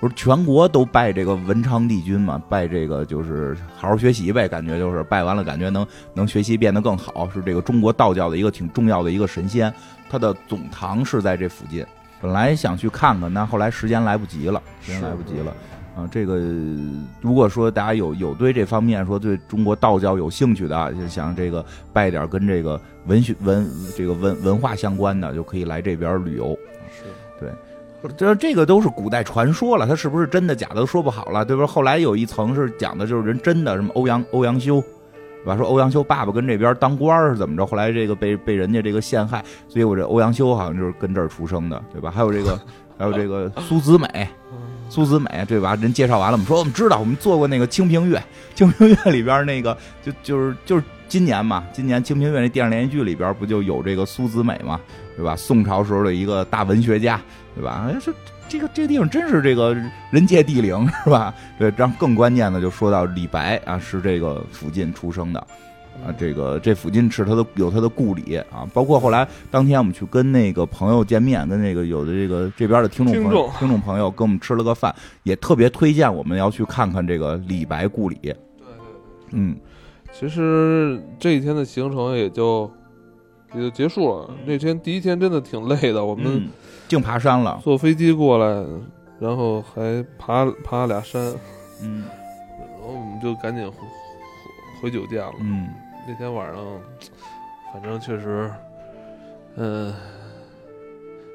[0.00, 2.40] 不是全国都拜这个文昌帝君嘛？
[2.48, 9.72] 拜这个就是好好学习呗，感觉就是拜完了，感觉能能学习变得更好，是这个中国道教的一个挺重要的一个神仙。
[10.10, 11.84] 他的总堂是在这附近，
[12.18, 15.52] 本来想去看看，但后来时间来不及了，时间来不及了。
[15.98, 16.36] 啊，这个
[17.20, 26.56] 如果说大家有有对这方面说对中国道教有兴趣的，就想这个拜点跟这个文学文这个文文化相关的，就可以来这边旅游。
[26.88, 27.02] 是，
[27.40, 31.66] 对，这这个都是古代传说了，它是不是真的假的都说不好了，对吧？
[31.66, 34.80] 后来有一层是讲的就是人真的，什么欧阳欧阳修，
[35.42, 35.56] 对吧？
[35.56, 37.66] 说欧阳修爸爸跟这边当官是怎么着？
[37.66, 42.08] 后来这个被被人家这个陷害，所以我这欧阳修好像就是跟这儿出生的，对吧？
[42.08, 42.56] 还有这个
[42.96, 44.28] 还有这个苏子美。
[44.88, 45.74] 苏子美对吧？
[45.76, 48.18] 人介绍完了，我们说我们知道，我们做过那个《清平乐》，
[48.54, 54.80] 《清平乐》里边那个就就是就是今年嘛，今年《清平乐》那电视连续剧里边不就有这个苏子美嘛，
[55.16, 55.36] 对吧？
[55.36, 57.20] 宋朝时候的一个大文学家，
[57.54, 57.86] 对吧？
[57.92, 58.12] 哎，说
[58.48, 59.76] 这个这地方真是这个
[60.10, 61.34] 人杰地灵，是吧？
[61.58, 65.46] 对，然后更关键的就说到李白啊，是这个附近出生的。
[66.06, 78.38] 啊，这个这附近是他的有他的故里啊，包括后来当天我们去跟那个朋友见面，跟那个有的这个这边的听众朋友听众朋友跟我们吃了个饭，也特别推荐我们要去看看这个李白故里对对。
[79.32, 79.56] 嗯，
[80.12, 82.70] 其实这一天的行程也就
[83.54, 84.30] 也就结束了。
[84.46, 86.48] 那天第一天真的挺累的，我们
[86.86, 88.64] 净爬山了，坐飞机过来，
[89.18, 91.20] 然后还爬爬俩山，
[91.82, 92.04] 嗯，
[92.58, 93.78] 然后我们就赶紧回
[94.80, 95.32] 回酒店了。
[95.40, 95.68] 嗯，
[96.08, 96.64] 那天晚上
[97.72, 98.50] 反正确实，
[99.56, 99.94] 嗯。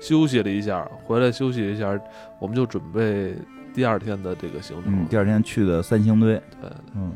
[0.02, 1.98] 休息了一下，回来休息一下，
[2.38, 3.34] 我们就准备
[3.74, 5.06] 第二天的这个行程。
[5.08, 7.14] 第二天去的三星堆，对，嗯，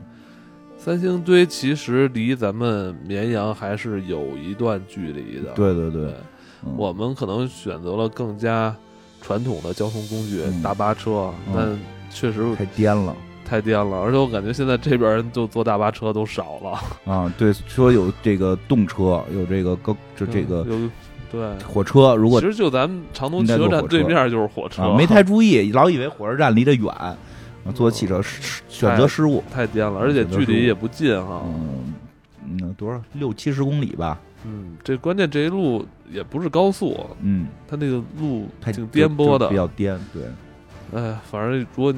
[0.77, 5.51] 三星堆其实离咱们绵阳还是有一段距离的。
[5.51, 6.13] 对对对，
[6.77, 8.73] 我们可能选择了更加
[9.21, 11.77] 传统的交通工具大巴车，但
[12.09, 13.13] 确实太颠了，
[13.47, 16.79] 太颠了，而且我感觉现在这边就坐大巴车都少了。
[17.11, 20.89] 啊，对，说有这个动车，有这个高，就这个有。
[21.29, 26.89] 对，火车如果其实就咱们长途汽车站对面就是火车，没太注意，老以为火车站离得远，
[27.73, 28.21] 坐汽车
[28.69, 31.41] 选择失误，太颠了，而且距离也不近哈。
[31.45, 31.93] 嗯，
[32.61, 34.17] 嗯，多少六七十公里吧。
[34.45, 39.99] 嗯，这关键这一路也不是高速，嗯，它那个路挺颠簸的，比较颠。
[40.13, 40.23] 对，
[40.93, 41.93] 哎，反正如果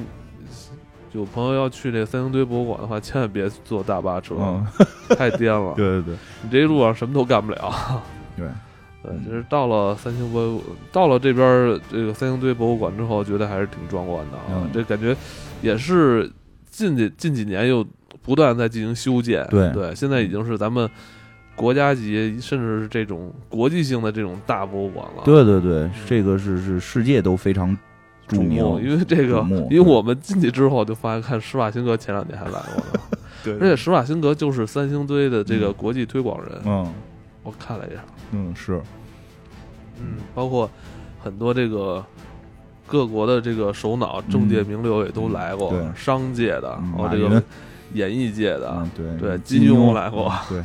[1.12, 4.36] 有朋友要去这三星堆博物馆的话，千万别坐大巴车，
[5.16, 5.74] 太颠了。
[5.78, 8.02] 对对对，你这一路上什么都干不了。
[8.36, 8.46] 对。
[9.02, 10.60] 对，就是到了三星博，
[10.92, 14.68] 到了这边这个三星堆博物馆之后，觉得还是挺壮观的啊。
[14.74, 15.16] 这感觉
[15.62, 16.30] 也是
[16.68, 17.82] 近几近几年又
[18.20, 19.46] 不断在进行修建。
[19.48, 20.86] 对对，现在已经是咱们
[21.56, 25.22] 国家级，甚至是这种国际性的这种大博物馆了。
[25.24, 27.74] 对对对，这个是是世界都非常
[28.30, 33.00] 著名，因为这个，因为我们进去之后就发现，看施瓦辛格前两年还来过呢。
[33.44, 36.60] 对，而且施瓦辛格就是三星堆的这个国际推广人。
[36.64, 36.92] 嗯。
[37.42, 38.78] 我看了一下，嗯是，
[39.98, 40.68] 嗯，包括
[41.24, 42.04] 很多这个
[42.86, 47.42] 各国的这个首脑、政界名流也都来过，商界的，然后这个
[47.94, 50.58] 演艺界的，对对，金庸来过，对，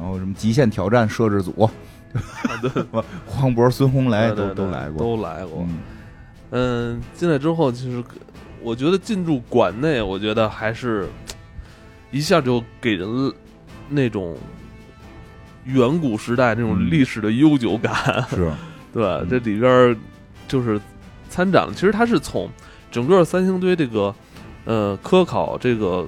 [0.00, 1.68] 然后什么极限挑战摄制组，
[2.62, 2.84] 对，
[3.26, 5.62] 黄渤、孙红雷都都来过，都来过。
[5.68, 5.78] 嗯，
[7.14, 8.02] 进来之后，其实
[8.62, 11.08] 我觉得进驻馆内，我觉得还是
[12.10, 13.32] 一下就给人
[13.88, 14.36] 那种。
[15.66, 17.94] 远古时代那种历史的悠久感，
[18.28, 18.52] 是，
[18.92, 19.96] 对，这里边
[20.46, 20.78] 就是
[21.30, 21.72] 参展了。
[21.72, 22.46] 其实它是从
[22.90, 24.14] 整个三星堆这个
[24.66, 26.06] 呃科考这个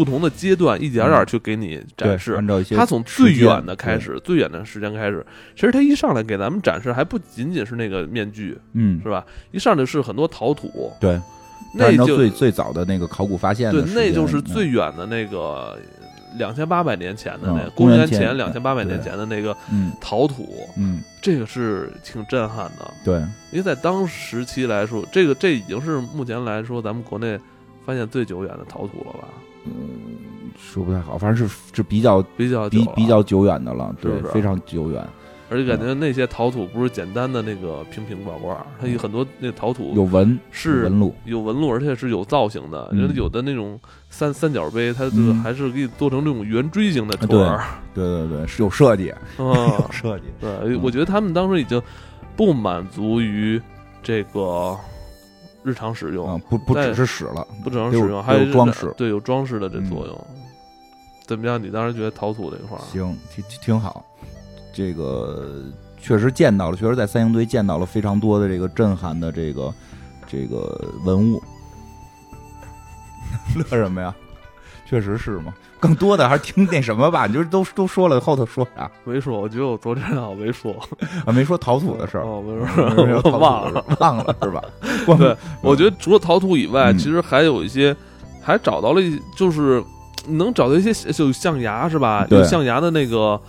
[0.00, 2.32] 不同的阶段，一点点去给你展示。
[2.32, 5.24] 按照一些，他从最远的开始，最远的时间开始。
[5.54, 9.22] 其实他一上来给咱们展示，还不仅仅是那个面具，嗯，是吧？
[9.50, 11.20] 一上来是很多陶土，对，
[11.74, 15.78] 那就最最早的那个考古发现，对，那就是最远的那个。
[16.38, 19.52] 两千八百年前的那个公元前两千八百年前的那个
[20.00, 22.94] 陶土，嗯，这个是挺震撼的。
[23.04, 23.16] 对，
[23.50, 27.36] 因为在当时期来说，这个这已经是目前来说咱们国内
[27.84, 29.26] 发现最久远的陶土了吧？
[30.70, 35.04] 嗯，说不太好，反正是是比较比较比比较久远的了，对，非常久远。
[35.52, 42.88] 而且感觉那些陶土不是简单的那个瓶瓶罐罐，它有很多那陶土有纹，是纹路，有纹路，而且是有造型的。
[43.16, 43.76] 有的那种
[44.10, 47.64] 三三角杯，它就还是给你做成这种圆锥形的团儿。
[47.92, 50.26] 对对对，是有设计，有设计。
[50.40, 51.82] 对，我觉得他们当时已经
[52.36, 53.60] 不满足于
[54.04, 54.76] 这个
[55.64, 60.26] 日常使用，不不只是使了，不只能使用，还有装饰，对，有装饰的这作用。
[61.30, 61.62] 怎么样？
[61.62, 64.04] 你当时觉得陶土这块儿行，挺挺好。
[64.74, 65.62] 这个
[66.02, 69.72] 确实见到了，确实在三星堆见到了非常多的这个震撼的这个
[70.26, 71.40] 这个文物。
[73.54, 74.12] 乐什么呀？
[74.88, 75.54] 确实是嘛。
[75.78, 77.28] 更多的还是听那什么吧。
[77.28, 78.90] 你就都都说了，后头说啥？
[79.04, 79.40] 没说。
[79.40, 80.74] 我觉得我昨天好没说
[81.24, 82.24] 啊，没说陶土的事儿。
[82.24, 84.64] 哦，没说，忘了，忘了是吧？
[85.16, 87.96] 对，我觉得除了陶土以外，其实还有一些，
[88.42, 89.00] 还找到了，
[89.36, 89.80] 就是
[90.38, 92.26] 能找到一些就象牙是吧？
[92.30, 93.40] 有象牙的那个。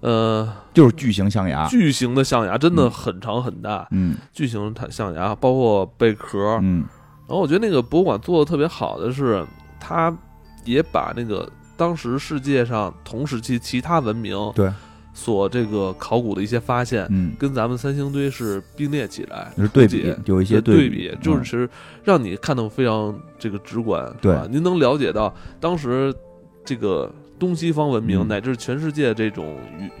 [0.00, 6.84] 呃，就是巨型象牙，巨型的象牙真的很长很大，嗯，巨型它象牙包括贝壳，嗯，
[7.26, 9.44] 然后我觉得那个博物馆做的特别好的是，
[9.80, 10.14] 它
[10.64, 14.70] 也把那个当时世界上同时期其他文明对
[15.16, 21.68] 所这个考古的一些发现，嗯，跟咱们三星堆是并列起来，是对比，有一些对比，就是其实
[22.04, 24.46] 让你看到非常这个直观，对吧？
[24.50, 26.14] 您能了解到当时
[26.64, 27.10] 这个。
[27.38, 29.58] 东西方文明乃至全世界这种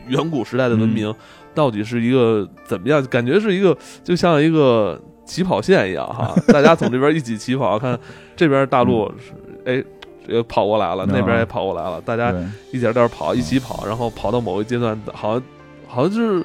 [0.08, 1.14] 远古时代的文明，
[1.54, 3.04] 到底是一个怎么样？
[3.08, 8.00] 感觉是一个就像一个起跑线一样哈， 大家从这边一起起跑，看
[8.34, 9.34] 这边大陆是
[9.66, 9.84] 哎，
[10.26, 12.34] 这跑过来了，那边也跑过来了，大家
[12.72, 15.42] 一点点跑，一起跑，然后跑到某个阶段，好像
[15.86, 16.44] 好像就是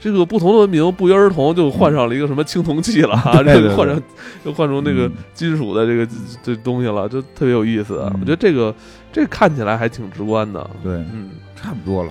[0.00, 4.02] 这个不同的文明不约而同就换上了一个什么青铜器了哈， 这换成
[4.44, 6.08] 又换成那个金属的这个
[6.42, 7.98] 这东西了，就特别有意思。
[8.20, 8.74] 我觉得这个。
[9.14, 10.70] 这看起来还挺直观的。
[10.82, 12.10] 对，嗯，差不多了，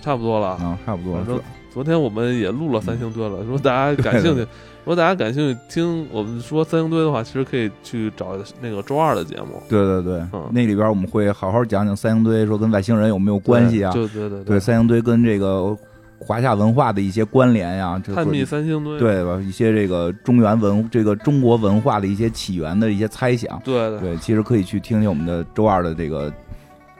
[0.00, 0.48] 差不多了。
[0.48, 1.24] 啊，差不多了。
[1.72, 4.44] 昨天我们也录了三星堆了，如果大家感兴趣，
[4.84, 9.62] 如果大家感兴趣听我们说三星堆的话，其实可以去找那个周二的节目。
[9.68, 10.20] 对对对，
[10.50, 13.92] 那里边我们会好好讲讲三星堆，说跟外星人有没有关系啊？
[13.92, 15.76] 对对对，对三星堆跟这个
[16.18, 19.40] 华夏文化的一些关联呀，探秘三星堆，对吧？
[19.40, 23.62] 一些这个中原文，这个中国文化的一些起源的一些猜想。
[23.64, 26.32] 对对，其实可以去听听我们的周二的这个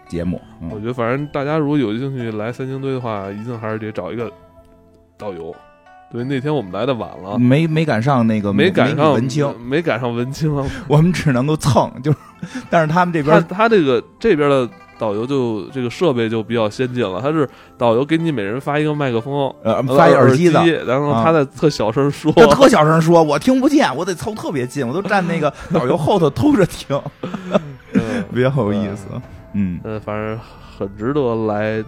[0.06, 0.40] 节目。
[0.70, 4.30] 我觉得反正大家如果有兴趣来三星堆的话，一定还是得找一个。
[5.18, 5.54] 导游，
[6.12, 10.54] 对，那天我们来的晚了，没没赶上那个，没赶上文青，没赶上文青，
[10.86, 12.18] 我们只能够蹭，就是，
[12.68, 17.48] 但是他们这边，他他这个这边的导游就这个设备就比较先进了，他是
[17.78, 27.00] 导游给你每人发一个麦克风，呃，发一耳机的，然后他在特小声说，他特小声说，我听不见，我得凑特别近，我都站那个 导游后头偷着听，
[28.34, 29.06] 比较有意思，
[29.54, 30.38] 嗯，呃，反正
[30.78, 31.82] 很值得来，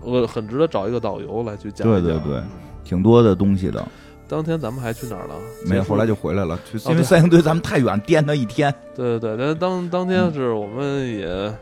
[0.00, 2.40] 我很值得找一个导游来去讲，对对对。
[2.84, 3.84] 挺多的东西的。
[4.26, 5.34] 当天咱们还去哪儿了？
[5.66, 6.58] 没有，后来就回来了。
[6.88, 8.74] 因为三星堆咱们太远，颠他一天。
[8.94, 11.52] 对对对，但当当天是我们也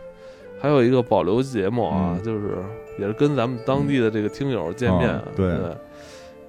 [0.61, 2.57] 还有一个保留节目啊，就是
[2.99, 5.21] 也是跟咱们当地的这个听友见面。
[5.35, 5.59] 对，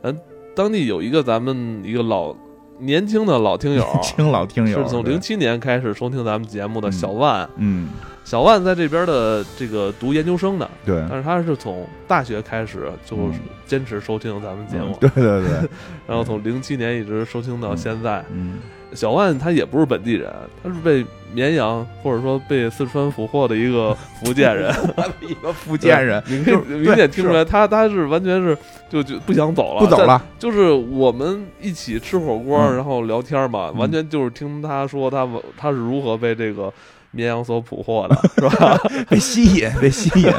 [0.04, 0.16] 咱，
[0.56, 2.34] 当地有一个咱们一个老
[2.78, 7.50] 年轻的老听友， 听老听友是从零七年开始收听咱们节目的小万。
[7.58, 7.90] 嗯。
[8.24, 13.18] 小万在这边的这个读研究生的，对，但是他是从大学开始就
[13.68, 15.70] 坚持收听咱们节目，对对对，
[16.08, 18.24] 然后从零七年一直收听到现在。
[18.32, 18.60] 嗯，
[18.94, 20.32] 小万他也不是本地人，
[20.64, 23.94] 他是被绵阳或者说被四川俘获的一个
[24.24, 24.74] 福建人，
[25.22, 28.58] 一个福建人，你可以明显听出来，他他是完全是
[28.90, 36.72] 就就不想走了，不走了，就是我们一起吃火锅然后聊天嘛，完全就是听他说他他是如何被这个。
[37.16, 38.78] 绵阳所捕获的是吧？
[39.08, 40.32] 被吸引，被吸引，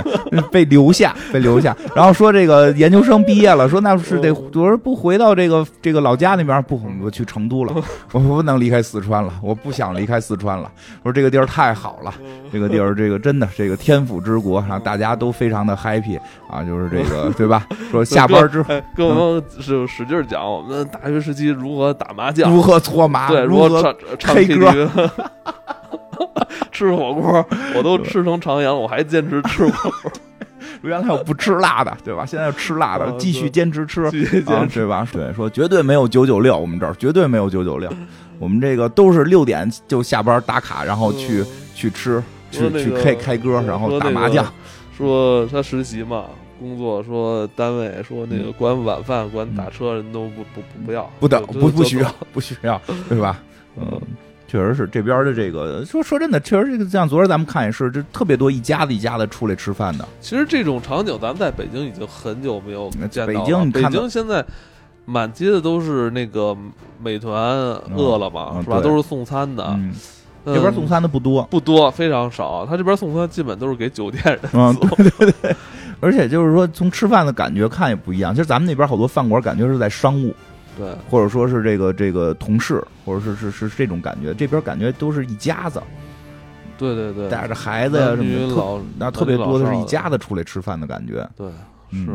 [0.51, 1.75] 被留下，被留下。
[1.95, 7.73] 然后说这个研究生毕业了，说那是得，我说不回到这个这个老家那边，不，我去成都了。
[8.13, 10.71] 我不能离开四川了，我不想离开四川了。
[11.03, 12.13] 我说这个地儿太好了，
[12.53, 16.19] 这个地儿，这个真的，这个天府之国，然后大家都非常的 happy
[16.51, 17.65] 啊，就是这个对吧？
[17.93, 24.91] 说下班之后跟我们是使劲讲我们大学时期如何打麻将，如何搓麻，对，如何唱唱 K 歌。
[26.75, 30.13] 吃火锅，我都吃成长阳，我还坚持吃火锅。
[30.83, 32.27] 原来我不吃辣的，对吧？
[32.27, 35.07] 现在吃辣的，继续坚持吃，继续坚持，对吧？
[35.13, 37.91] 对，说绝对没有九九六，我们这儿绝对没有九九六，
[38.39, 41.45] 我们这个都是六点就下班打卡，然后去
[41.75, 44.45] 去吃，去去开开歌，然后打麻将。
[44.97, 46.25] 说他实习嘛，
[46.59, 53.41] 工作说单位说那个管晚饭、管打车人都不不不不要，不等不不需要不需要，对吧？
[53.77, 54.01] 嗯。
[54.47, 60.07] 确实是这边的这个说说真的，确实这个像昨儿咱们看也是，这特别多一家子一家子出来吃饭的。
[60.21, 63.39] 其实这种场景咱们在北京已经很久没有见到了。
[63.41, 64.45] 北京，北京现在
[65.07, 66.57] 满街的都是那个
[67.03, 67.35] 美团、
[67.97, 68.81] 饿了么，是吧？
[68.81, 69.77] 都是送餐的。
[70.47, 72.67] 这边送餐的不多，不多，非常少。
[72.67, 74.77] 他这边送餐基本都是给酒店人送。
[74.97, 75.57] 对对对，
[76.01, 78.35] 而且就是说从吃饭的感觉看也不一样。
[78.35, 80.35] 其实咱们那边好多饭馆感觉是在商务。
[80.77, 85.83] 对，或者说是这个这个同事，或者是是是这种感觉，这边感觉都是一家子，
[86.77, 91.29] 对对对，带着孩子呀什么的，那特别多的是一家子出来吃饭的感觉。
[91.37, 91.49] 对，
[91.93, 92.09] 是，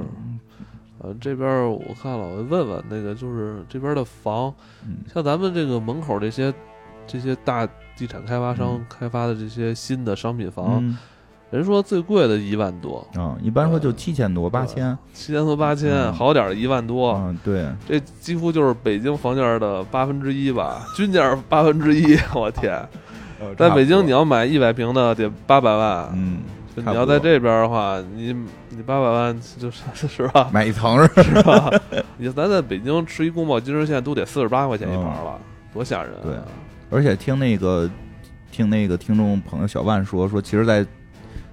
[1.00, 4.54] 呃，这边我看了，我问问那个，就是这边的房，
[5.14, 6.54] 像咱们这个门口这些
[7.08, 10.96] 这些大地产开发商开发的这些新的商品房。
[11.52, 13.06] 人说最贵的一万多。
[13.16, 17.14] 啊，一般说就七千多八千，七千多八千，好点的一万多。
[17.14, 22.18] 嗯，对，这几乎就是北京房价的八分之一吧， 均价八分之一。
[22.36, 22.88] 我天，
[23.58, 26.40] 在北京你要买一百平的得八百万，嗯，
[26.76, 28.34] 你要在这边的话，你
[28.70, 30.50] 你八百万 就是是吧？
[30.54, 31.72] 买一层是吧？
[32.18, 35.40] 你咱在北京吃一宫保鸡丁现在都得四十八块钱一盘了，
[35.74, 36.12] 多吓人。
[36.22, 36.34] 对，
[36.92, 37.90] 而且听那个
[38.52, 40.86] 听那个听众朋友小万说说，其实，在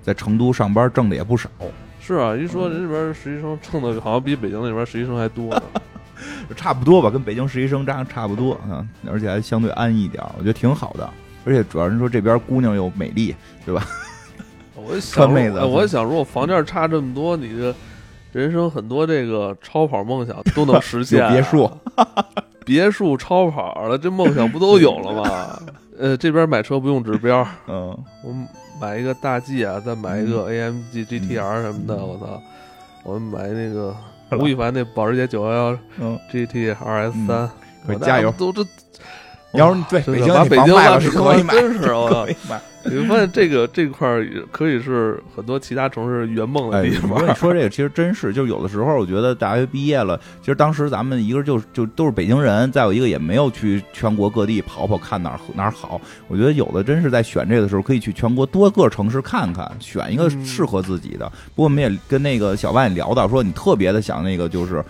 [0.06, 1.50] 在成都上班挣的也不少，
[1.98, 5.62] 是啊，一说人这边实习生挣的好像比北京那边实习生还多呢，
[6.54, 11.10] 差不多吧，跟北京实习生差差不多啊，而且还相对安逸一点，我觉得挺好的。
[11.44, 13.34] 而且主要是说这边姑娘又美丽，
[13.64, 13.84] 对吧？
[14.76, 17.74] 我想，妹子，我想，如果房价差这么多，你的
[18.30, 21.68] 人生很多这个超跑梦想都能实 现，别墅，
[22.64, 25.58] 别墅、超跑了，这梦想不都有了吗？
[25.98, 28.32] 呃，这边买车不用指标，嗯，我。
[28.80, 32.42] 买一个大 G 啊，再买一个 AMG GTR 什么的，我操！
[33.04, 33.94] 我们买那个
[34.38, 35.78] 吴亦凡那保时捷911
[36.30, 37.50] GT RS 三，
[38.00, 38.32] 加油！
[38.32, 38.66] 都这，
[39.52, 42.26] 要是对北京把北京卖了是 可以买，真是我操。
[42.48, 42.60] 买。
[42.90, 47.22] 你会发现这个这块儿可以是很多其他城市圆梦的地方。
[47.26, 56.00] 你说这个其实真是，就有的时候我觉得大学毕业了，其实当时咱们一个就就都是北京人，再有一个也没有去全国各地跑跑看哪儿哪儿好。
[56.28, 61.30] 我觉得有的真是在选这个的时候可以去全国多个城市看看，选一个适合自己的。
[61.54, 64.84] 不过我们也跟那个小万也聊到，说你特别的想那个就是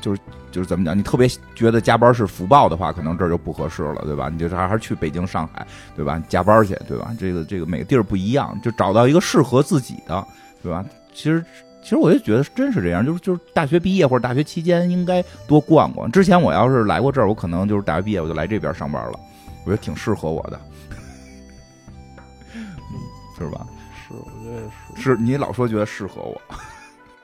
[0.00, 0.20] 就是。
[0.50, 4.28] 就是怎么讲，你特别觉得加班是福报的话，可能这儿就不合适了，对吧？
[4.28, 6.20] 你就还还是去北京、上海，对吧？
[6.28, 7.14] 加班去，对吧？
[7.18, 10.26] 这个这个每个地儿不一样，就找到一个适合自己的，
[10.62, 10.84] 对吧？
[11.12, 11.44] 其实
[11.82, 16.10] 其实我就觉得真是这样，就是就是大学毕业或者大学期间应该多逛逛。
[16.10, 19.18] 之前我要是来过这儿，我可能就是大学毕业我就来这边上班了，
[19.64, 20.60] 我觉得挺适合我的，
[23.38, 23.66] 是吧？
[24.06, 24.62] 是，我觉得
[24.96, 25.02] 是。
[25.02, 26.40] 是你老说觉得适合我。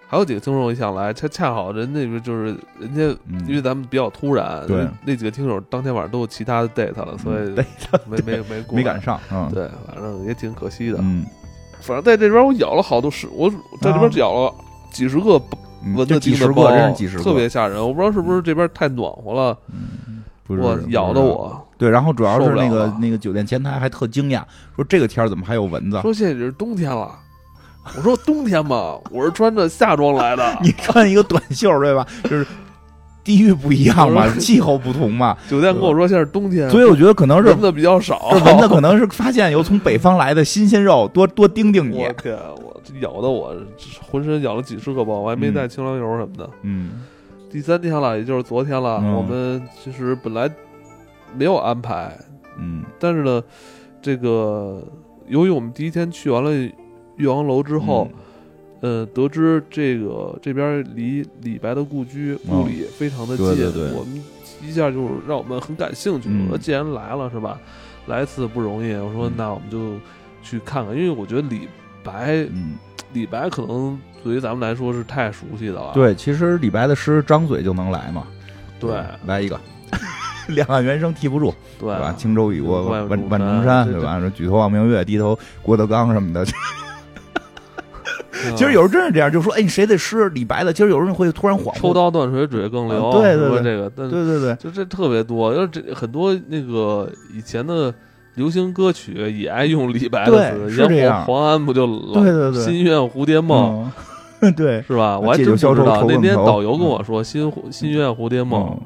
[0.07, 3.03] 还有几个听众想来，恰恰好人那边就是人家，
[3.49, 7.49] 因为咱们比较突然，对那几个听友当天晚上都有其他的 date 了，所以
[8.07, 9.19] 没没没没赶上，
[9.53, 10.99] 对，反正也挺可惜的。
[11.01, 11.25] 嗯，
[11.81, 13.51] 反正在这边我咬了好多十，我
[13.81, 14.55] 在这边咬了
[14.93, 15.41] 几十个
[15.97, 17.81] 蚊子叮的包，真是几十个，特别吓人。
[17.81, 19.59] 我不知道是不是这边太暖和了，
[20.47, 21.61] 我咬的我。
[21.77, 24.43] 对，然后主要是那个那个酒店前台还特惊讶，
[24.77, 26.01] 说这个天怎么还有蚊子？
[26.03, 27.19] 说现在是冬天了。
[27.97, 30.45] 我说冬天嘛，我是穿着夏装来的。
[30.63, 32.07] 你穿一个短袖对吧？
[32.25, 32.47] 就是
[33.23, 35.37] 地域不一样嘛，气候不同嘛。
[35.49, 38.29] 酒店跟我说现在是冬天，所以我觉得可能是蚊子比较少。
[38.45, 41.99] 蚊子可能是发现有从北方来的新鲜肉，多多叮叮你。
[42.03, 43.55] 我天，我咬的我
[44.11, 46.49] 浑身咬了几十个包，我还没带清凉油什么的。
[46.63, 47.03] 嗯，
[47.51, 48.97] 第三天了，也就是昨天了。
[49.15, 50.51] 我们其实本来
[51.37, 52.17] 没有安排，
[52.59, 53.43] 嗯，但是呢，
[54.03, 54.83] 这个
[55.29, 56.51] 由于我们第一天去完了。
[57.17, 58.09] 岳阳楼之后，
[58.81, 63.47] 呃，得知这个这边离李白的故居故里非常的近，
[63.95, 64.23] 我们
[64.63, 66.29] 一下就是让我们很感兴趣。
[66.45, 67.59] 我说既然来了是吧，
[68.07, 68.95] 来一次不容易。
[68.95, 69.95] 我说那我们就
[70.43, 71.69] 去看看，因为我觉得李
[72.03, 72.47] 白，
[73.13, 75.93] 李白可能对于咱们来说是太熟悉的了。
[75.95, 78.27] 对，其实李白的诗张嘴就能来嘛。
[78.79, 78.93] 对，
[79.27, 79.59] 来一个。
[80.49, 82.13] 两岸猿声啼不住，对吧？
[82.19, 84.21] 轻舟已过万万重山，对吧？
[84.35, 86.45] 举头望明月，低头郭德纲什么的。
[88.53, 90.73] 其实有时候真是这样，就说哎，谁的诗李白的？
[90.73, 91.79] 其实有时候会突然恍惚。
[91.79, 93.11] 抽刀断水，水更流。
[93.13, 95.55] 对对对，这个，对对对，就这特别多。
[95.55, 97.93] 要这很多那个以前的
[98.35, 101.25] 流行歌曲也爱用李白的词，是这样。
[101.25, 103.91] 黄安不就对对对，心愿蝴蝶梦，
[104.57, 105.19] 对是吧？
[105.19, 106.05] 我还真不知道。
[106.09, 108.77] 那天导游跟我说，心心愿蝴蝶梦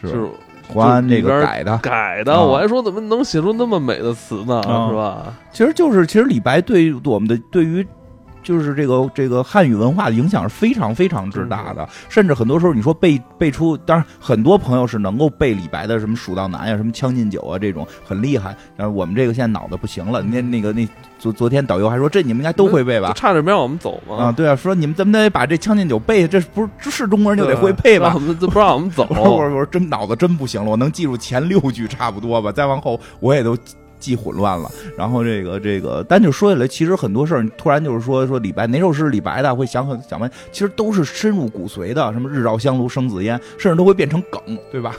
[0.00, 0.26] 是
[0.68, 2.40] 黄安那个改的改的。
[2.40, 4.60] 我还说怎么能写出那么美的词呢？
[4.90, 5.34] 是吧？
[5.52, 7.86] 其实就是，其实李白对于我们的对于。
[8.46, 20.22] 就是这个这个汉语文化的影响是非常非常之大的，甚至很多时候你说背背出，当然很多朋友是能够背李白的什么《蜀道难》呀、什么《将进酒》啊这种很厉害，但是我们这个现在脑子不行了。
[20.22, 20.86] 那那个那
[21.18, 23.12] 昨昨天导游还说这你们应该都会背吧？
[23.16, 24.16] 差点没让我们走嘛。
[24.16, 28.12] 啊，对啊，说你们怎么得把这《将进酒》背，这不是是中国人就得会背吧？
[28.14, 29.04] 我们不让我们走。
[29.10, 33.58] 我说我说真脑子真不行了，我能记住前六句差不多吧，再往后我也都。
[33.98, 44.40] 记混乱了，然后这个这个，但就说起来，其实很多事儿，突然就是说说李白哪首诗是李白的，会想很想问，其实都是深入骨髓的，什么日照香炉生紫烟，甚至都会变成梗，
[44.70, 44.94] 对吧？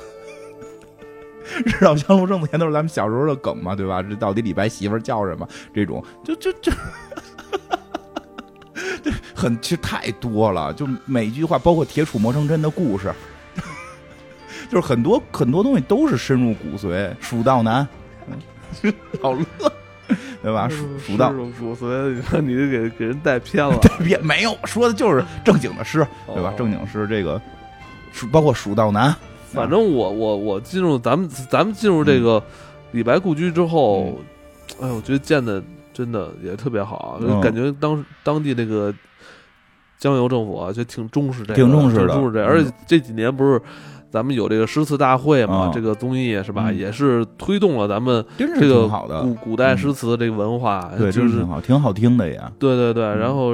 [1.66, 4.02] 日照香炉生紫烟都是咱们小时候的梗嘛，对吧？
[4.02, 5.48] 这到底李白媳妇叫什么？
[5.74, 6.72] 这种就就就，
[9.34, 13.14] 很其实太多了，就每一句话，包括铁杵磨成针的故事，
[14.70, 17.88] 就是很多很多东西都是深入骨髓，蜀道难。
[19.22, 19.46] 好乐，
[20.42, 20.70] 对吧？
[21.00, 21.34] 蜀道，
[21.78, 23.76] 所以你就给给人带偏了。
[23.82, 26.54] 带偏没有，说的就是正经的诗，对吧？
[26.58, 27.42] 正经诗，这个
[28.32, 29.14] 包括蜀道难。
[29.52, 32.42] 反正我我我进入咱们咱们进入这个
[32.92, 34.20] 李白故居之后，
[34.82, 35.64] 哎，我觉得建的
[35.94, 38.94] 真的也特别好，感觉当当地那个
[39.98, 43.62] 江油政府啊，就挺重视这个，挺重视的，重视这，而且这几年不是。
[44.10, 45.72] 咱们有这个诗词大会嘛？
[45.74, 46.72] 这个综艺是吧？
[46.72, 48.88] 也是推动了咱们这个
[49.22, 52.52] 古古代诗词这个文化，对，就是挺好，挺好听的呀。
[52.58, 53.52] 对对对，然后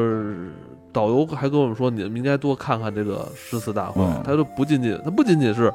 [0.91, 4.04] 导游还跟我们说，你们应该多看看这个诗词大会。
[4.24, 5.74] 他说不仅仅，他不仅仅是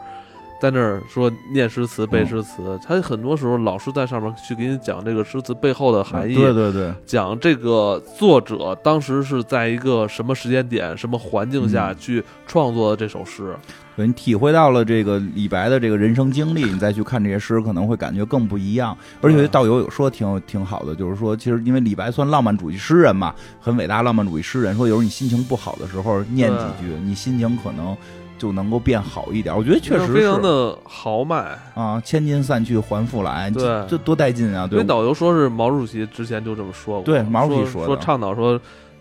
[0.61, 6.35] 在那儿说念诗词、背诗词，他很多时候老师在上面去给你讲这个诗词背后的含义。
[6.35, 13.55] 对对对，讲这个作者当时是在一个什么时间点、什么环境下去创作的这首诗。
[13.97, 18.97] 对你体会到了这个李白的这个人生经历， 你再去看这些诗，可能会感觉更不一样。
[19.21, 27.97] 而且道友有说挺挺好的，就是说，其实因为李白算浪漫主义诗人嘛，很伟大浪漫主义诗人，说有时候你心情不好的时候念几句，你心情可能
[28.39, 29.55] 就能够变好一点。
[29.55, 34.67] 我觉得确实非常的豪迈啊，千金散去还复来，对，这多带劲啊！
[34.67, 38.59] 对，导游说是毛主席之前就这么说过，对，毛主席说说倡导说。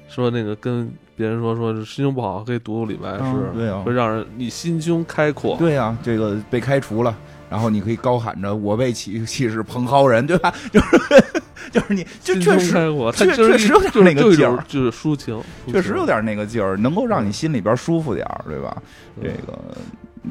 [0.09, 5.57] 说那个跟别人说说心情不好可以读读李白诗，对啊，会让人你心胸开阔。
[5.57, 7.13] 对啊，这个被开除了，
[7.49, 10.53] 然后你可以高喊着“我辈岂岂是蓬蒿人”，对吧？
[10.71, 10.87] 就是
[11.71, 12.71] 就是你就确实
[13.13, 18.81] 确确实有点那个劲儿，就是抒情，确实有点那个劲儿，能够让你心里边舒服点儿，对吧？
[19.21, 19.57] 这个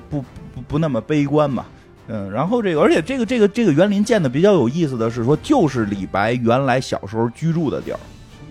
[0.09, 1.67] 不不不那么悲观嘛，
[2.09, 2.31] 嗯。
[2.31, 7.99] 然后这个，而且这个这个这个园林建的比较有意思的是说，就是李白原来小时候居住的地儿。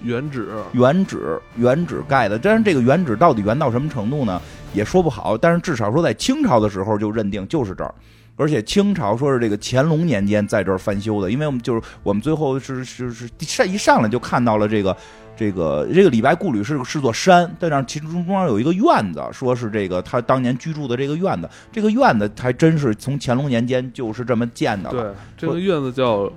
[0.03, 2.37] 原址，原址，原址盖的。
[2.37, 4.39] 但是这个原址到底原到什么程度呢？
[4.71, 5.35] 也说不好。
[5.35, 7.91] 但是至少说在清朝的时候就认定就是这儿，
[8.35, 11.29] 而且清朝说是这个乾隆年间在这儿翻修的。
[11.31, 14.95] 因为我们就是我们最后是是是上一上来就看到了这个
[15.35, 21.49] 这个这个李白故里是是座山，但是其中中央有一个院子，说是这个他当年居住的这个院子。
[21.71, 24.89] 这个院子还真是从乾隆年间就是这么建的。
[24.89, 25.03] 对，
[25.37, 26.31] 这个院子叫。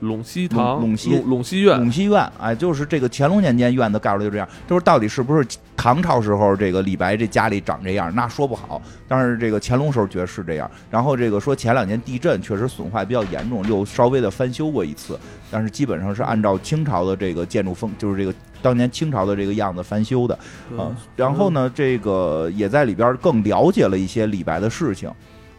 [0.00, 4.48] 陇西堂，陇西陇西院，陇西院，哎，就是这个乾隆年间院子盖出来就这样。
[4.66, 5.46] 就是到底是不是
[5.76, 8.80] 唐朝时候这个李白这家里长这样，那说不好。
[9.06, 10.70] 但是这个乾隆时候觉得是这样。
[10.90, 15.18] 然后这个说前两年地震确实损坏比较严重，又稍微的翻修过一次，
[15.50, 20.34] 但是基本上是按照清朝的这个建筑风，就是这个当年清朝的这个样子翻修的
[20.78, 20.90] 啊。
[21.14, 25.10] 然后呢，这个也在里边更了解了一些李白的事情，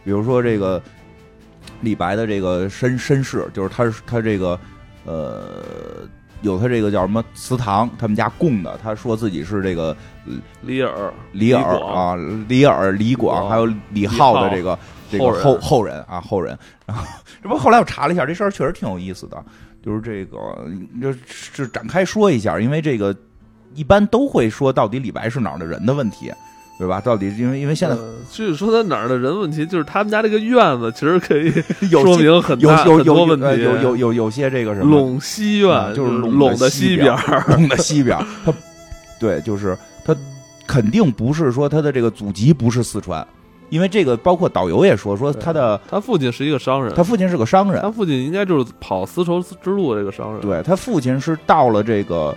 [0.04, 0.82] 比如说这个。
[1.82, 4.58] 李白的这个身身世，就是他他这个，
[5.04, 5.62] 呃，
[6.40, 8.78] 有他这个叫什么祠堂，他们家供的。
[8.82, 9.94] 他说自己是这个
[10.62, 12.16] 李耳李耳啊，
[12.48, 14.78] 李耳李广，还有李浩的这个
[15.10, 16.56] 这个后后人啊后人。
[16.86, 17.04] 然后
[17.42, 19.44] 这不后来我查了一下，这事儿确实挺有意思的，
[19.84, 20.38] 就是这个
[21.00, 23.14] 就是展开说一下，因为这个
[23.74, 26.32] 一般都会说到底李白是哪儿的人的问题。
[26.78, 27.00] 对吧？
[27.00, 27.94] 到底因为因为现在
[28.30, 31.50] 就是说他哪儿的人问题，就是他们家这个院子其实可以
[31.90, 33.62] 说明很大很多问题。
[33.62, 38.18] 有有有有些这个什么陇西院，就是陇的西边，陇的西边。
[38.44, 38.52] 他
[39.20, 40.16] 对，就是他
[40.66, 43.24] 肯定不是说他的这个祖籍不是四川，
[43.68, 50.40] 因为这个包括导游也说说他的他父亲是一个商人，他父亲是个商人，他父亲应该就是跑丝绸之路这个商人。
[50.40, 52.34] 对他父亲是到了这个。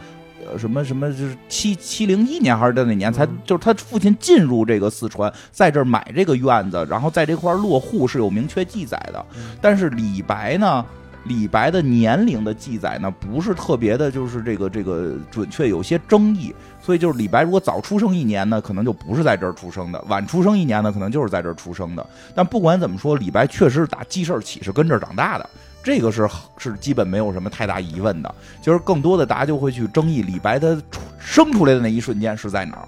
[0.50, 9.26] 呃，什么什么就是七七零一年还是在哪年才就是他父亲进入这个四川，在这儿买这个院子，然后在这块落户是有明确记载的。
[9.62, 10.86] 但是李白呢，
[11.26, 16.54] 李白的年龄的记载呢不是特别的，就是这个这个准确，有些争议。
[16.80, 22.06] 所以就是李白如果早出生一年呢，可能就不是在这儿出生的；晚出生一年呢，可能就是在这儿出生的。
[22.36, 25.50] 但不管怎么说，李白确实是打记事起是跟这儿长大的。
[25.86, 26.28] 这个是
[26.58, 30.76] 是基本没有什么太大疑问的，就是更多的大家就会去争议李白他
[31.20, 32.88] 生出来的那一瞬间是在哪儿，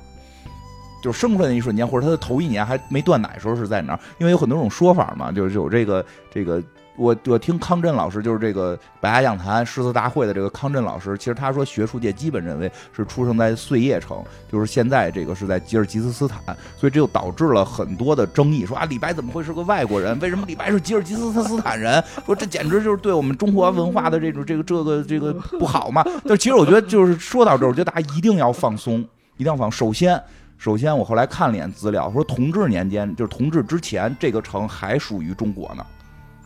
[1.03, 3.99] 就是生出来那一瞬间，或者他的头一年还没断奶时候是在哪儿？
[4.17, 6.59] 因为有很多种说法嘛，就是有这个这个。
[6.97, 14.21] 我我听康震老师，就是这个白鸭讲坛诗词大会的这个康震老师，其实他说学术界基本认为是出生在碎叶城，
[14.51, 16.41] 就是现在这个是在吉尔吉斯斯坦，
[16.75, 20.19] 所以这就导致了很多的争议，说啊李白怎么会是个外国人？
[20.19, 22.03] 为什么李白是吉尔吉斯斯坦人？
[22.25, 26.03] 说这简直就是对我们中国文化的这种这个这个这个不好嘛？
[26.25, 28.99] 但其实我觉得就是说到这，我觉得大家一定要放松，
[29.37, 29.71] 一定要放。
[29.71, 30.19] 首先，
[30.57, 35.85] 首先我后来看了眼资料，说同治年间就是同治之前，这个城还属于中国呢。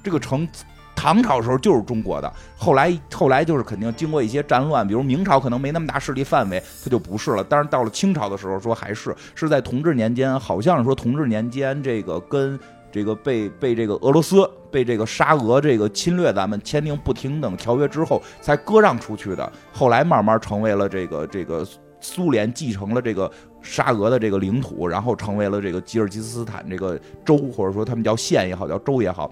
[0.03, 0.47] 这个城，
[0.95, 7.43] 唐朝时候就是中国的，后来后来就是肯定经过一些战乱，比如明朝可能没那么大势力范围，它就不是了。
[7.43, 12.59] 但是到了清朝的时候，说还是是在同治年间，好像是说同治年间这个跟
[12.91, 19.51] 这个被被这个俄罗斯被这个沙俄这个侵略，咱们签订不平等条约之后才割让出去的。
[19.71, 21.65] 后来慢慢成为了这个这个
[21.99, 23.31] 苏联继承了这个
[23.61, 29.31] 沙俄的这个领土，然后成为了这个吉尔吉斯斯坦这个州，或者说他们叫县也好，叫州也好。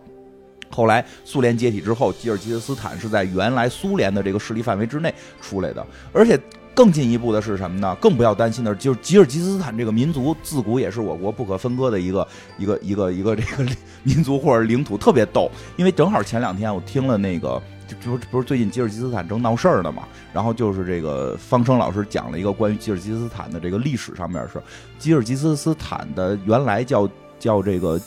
[0.72, 5.86] 后来苏联解体之后，吉尔吉斯斯坦是在原来苏联的这个势力范围之内出来的。
[6.14, 6.40] 而且
[6.74, 7.94] 更进一步的是什么呢？
[8.00, 12.26] 更不要担心的就是吉尔吉斯斯坦这个民族自古也是我国不可分割的一个
[12.58, 13.70] 一个一个一个这个
[14.04, 15.52] 民族或者领土，特别逗。
[15.76, 24.62] 因为正好前两天我听了那个，就不是最近吉尔吉斯斯坦正闹事儿呢嘛，然后就是这个方生老师讲了一个关于吉尔吉斯斯坦的这个历史上面是
[24.98, 27.10] 吉尔吉斯斯坦的原来叫
[27.40, 28.00] 叫这个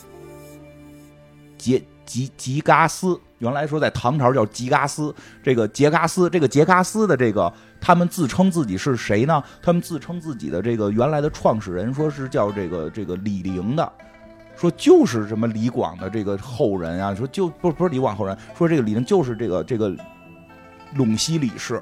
[1.59, 1.79] 杰。
[2.05, 7.51] 吉吉嘎斯原来说在唐朝叫吉嘎斯，这个杰嘎斯，这个杰嘎斯的这个，
[7.81, 9.43] 他们自称自己是谁呢？
[9.61, 13.91] 他们自称自己的这个原来的创始人说是叫这个这个李陵的，
[14.55, 19.93] 说就是什么李广的这个后人啊，说就不不是李广后人，说这个李陵就是这个这个
[20.95, 21.81] 陇西李氏。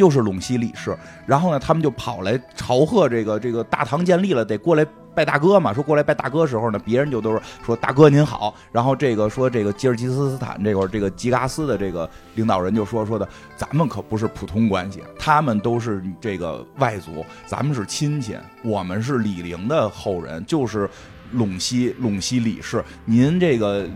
[0.00, 0.96] 就是陇西李氏，
[1.26, 4.82] 然后呢，他们就跑来朝贺这个这个大唐建立了，得过来
[5.14, 5.74] 拜大哥嘛。
[5.74, 8.54] 说过来拜大哥时候呢，别人就都是说大哥您好。
[8.72, 13.28] 然后这个说这个吉尔吉斯斯坦这块这个吉嘎斯的这个领导人就说说的，
[13.58, 20.88] 咱们可不是普通关系，他们都是这个外族，咱们是亲戚，我们是李陵的后人，就是
[21.34, 23.86] 陇西陇西李氏，您这个。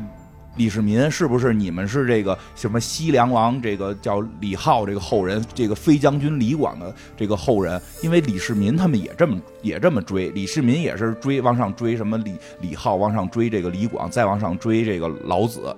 [0.57, 7.81] 李世民是不是你们是这个什么西凉王这个叫李浩这个后人，这个飞将军李广的这个后人？
[8.03, 15.75] 因为李世民他们也这么也这么追，李世民也是追往上追什么李李浩往上追这个李广，再往上追这个老子。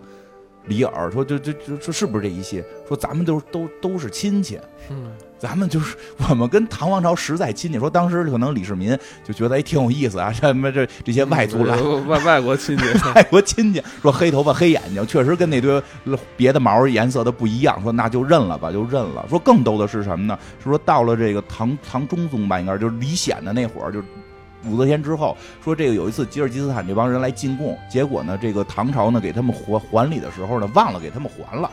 [0.66, 2.64] 李耳说：“就就就说是不是这一些？
[2.86, 4.58] 说咱们都都都是亲戚，
[4.90, 5.96] 嗯，咱们就是
[6.28, 7.78] 我们跟唐王朝实在亲戚。
[7.78, 15.82] 说当时可能李世民就觉得哎挺有意思啊，什么这这些外族来 外 外国亲戚，外国亲戚说黑头发黑眼睛，确实跟那堆
[16.36, 17.80] 别的毛颜色的不一样。
[17.82, 19.24] 说那就认了吧，就认了。
[19.28, 20.38] 说更逗的是什么呢？
[20.58, 24.02] 是说到了这个唐唐中宗吧，应该就是李显的那会儿就。”
[24.68, 31.70] 武则天之后说，这个有一次吉尔吉斯坦这帮人来进贡，结果呢，这个唐朝呢给他们还还礼的时候呢，忘了给他们还了，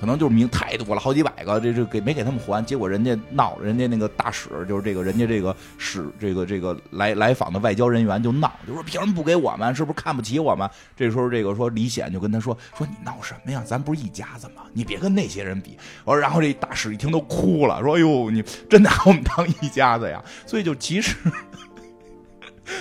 [0.00, 9.74] 可能就是名太多了，好几百个，这这给没给他们还，结果人家闹，人家那个大使就是这个人家这个使这个这个来来访的外交人员就闹，就说凭什么不给我们？
[9.74, 10.68] 是不是看不起我们？
[10.96, 13.62] 这时候这个说李显就跟他说说你闹什么呀？
[13.66, 14.62] 咱不是一家子吗？
[14.72, 15.76] 你别跟那些人比。
[16.04, 20.22] 我说，然后这大使一听都哭了，说哎呦，你真拿我们当一家子呀？
[20.46, 21.14] 所以就其实。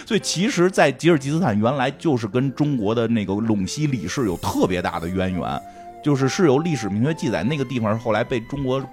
[0.06, 5.62] 所以，其实，在吉尔吉斯坦原来就是跟中国的那个陇西李氏有特别大的渊源，
[6.04, 8.84] 就是是有历史明确记载，那个地方后来被中国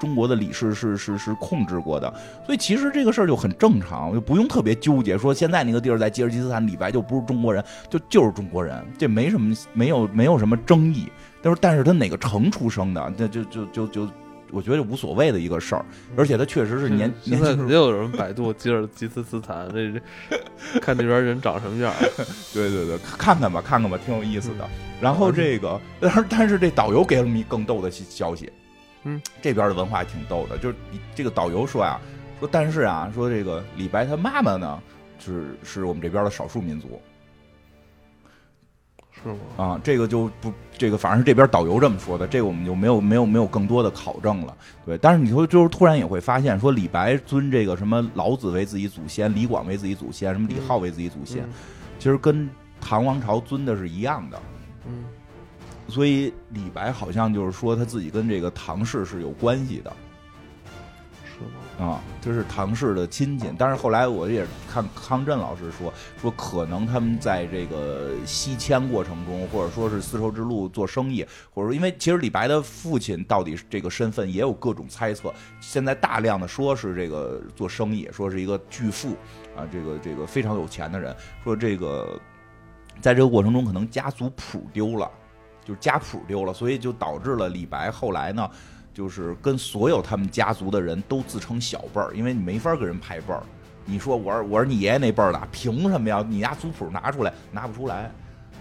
[0.00, 2.12] 中国的李氏是是是控制过的。
[2.46, 11.10] 所以，其实这个事儿就很正常，就不用特别纠结，说现在那个地儿在吉尔吉斯坦，李白就不是中国人，就就是中国人，这没什么没有没有什么争议。
[11.42, 14.08] 但是，但是他哪个城出生的，那就就就就。
[14.52, 15.84] 我觉得无所谓的一个事儿，
[16.16, 17.56] 而且他确实是年年轻。
[17.56, 19.92] 肯定有人百度吉尔吉斯斯坦，这
[20.72, 21.92] 这看那边人长什么样。
[22.52, 24.68] 对对对，看看吧，看看吧，挺有意思的。
[25.00, 28.50] 然后这个，但是但是这导游给了我们一更逗的消息。
[29.04, 30.74] 嗯，这边的文化挺逗的，就是
[31.14, 32.00] 这个导游说啊，
[32.38, 34.82] 说但是啊，说这个李白他妈妈呢，
[35.18, 37.00] 是是我们这边的少数民族。
[39.22, 39.36] 是吗？
[39.56, 44.56] 啊，这个就不，这个反正是这边导游这么说的，这个我们就没有没有没有更多的考证了。
[44.86, 51.44] 对，但是你说就是突然也会发现，说李白尊这个什么老子为自己祖先，李广为自己祖先，什么李浩为自己祖先，
[51.98, 52.48] 其实跟
[52.80, 54.40] 唐王朝尊的是一样的。
[54.86, 55.04] 嗯，
[55.88, 59.92] 所以李白好像就是说他自己跟这个唐氏是有关系的。
[61.78, 71.24] 啊，这是唐氏的亲戚，但是后来我也看康震老师说，说可能他们在这个西迁过程中，或者说是丝绸之路做生意，
[71.54, 79.16] 或者说因为其实李白的父亲到底这个身份也有各种猜测，现在大量的说是这个做生意，说是一个巨富
[79.56, 82.20] 啊，这个这个非常有钱的人，说这个
[83.00, 85.10] 在这个过程中可能家族谱丢了，
[85.64, 88.50] 就是家谱丢了，所以就导致了李白后来呢。
[89.00, 93.42] 就是跟所有他们家族的人都自称小辈儿，因为你没法跟人排辈儿。
[93.86, 96.22] 你说我是我是你爷爷那辈儿的，凭什么呀？
[96.28, 98.12] 你家族谱拿出来拿不出来。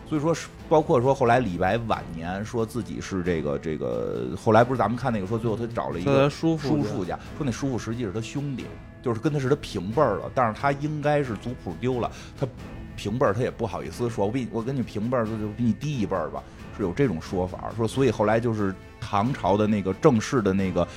[0.08, 0.34] 所以说，
[0.70, 8.66] 包括说后来李白晚年说自己是这个这个，后来不是咱们看那个说最后他找了一个叔叔叔家，说那叔父实际是他兄弟，
[9.04, 12.10] 就是跟他是他平辈儿了，但是他应该是族谱丢了，
[12.40, 12.48] 他
[12.96, 16.42] 平辈儿他也不好意思说，我比我跟你平辈儿就就比你低一辈儿吧，
[16.78, 18.74] 是有这种说法，说所以后来就是。
[19.00, 20.88] 唐朝的那个正式的那个，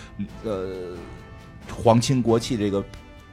[0.44, 0.94] 呃，
[1.74, 2.84] 皇亲国戚，这个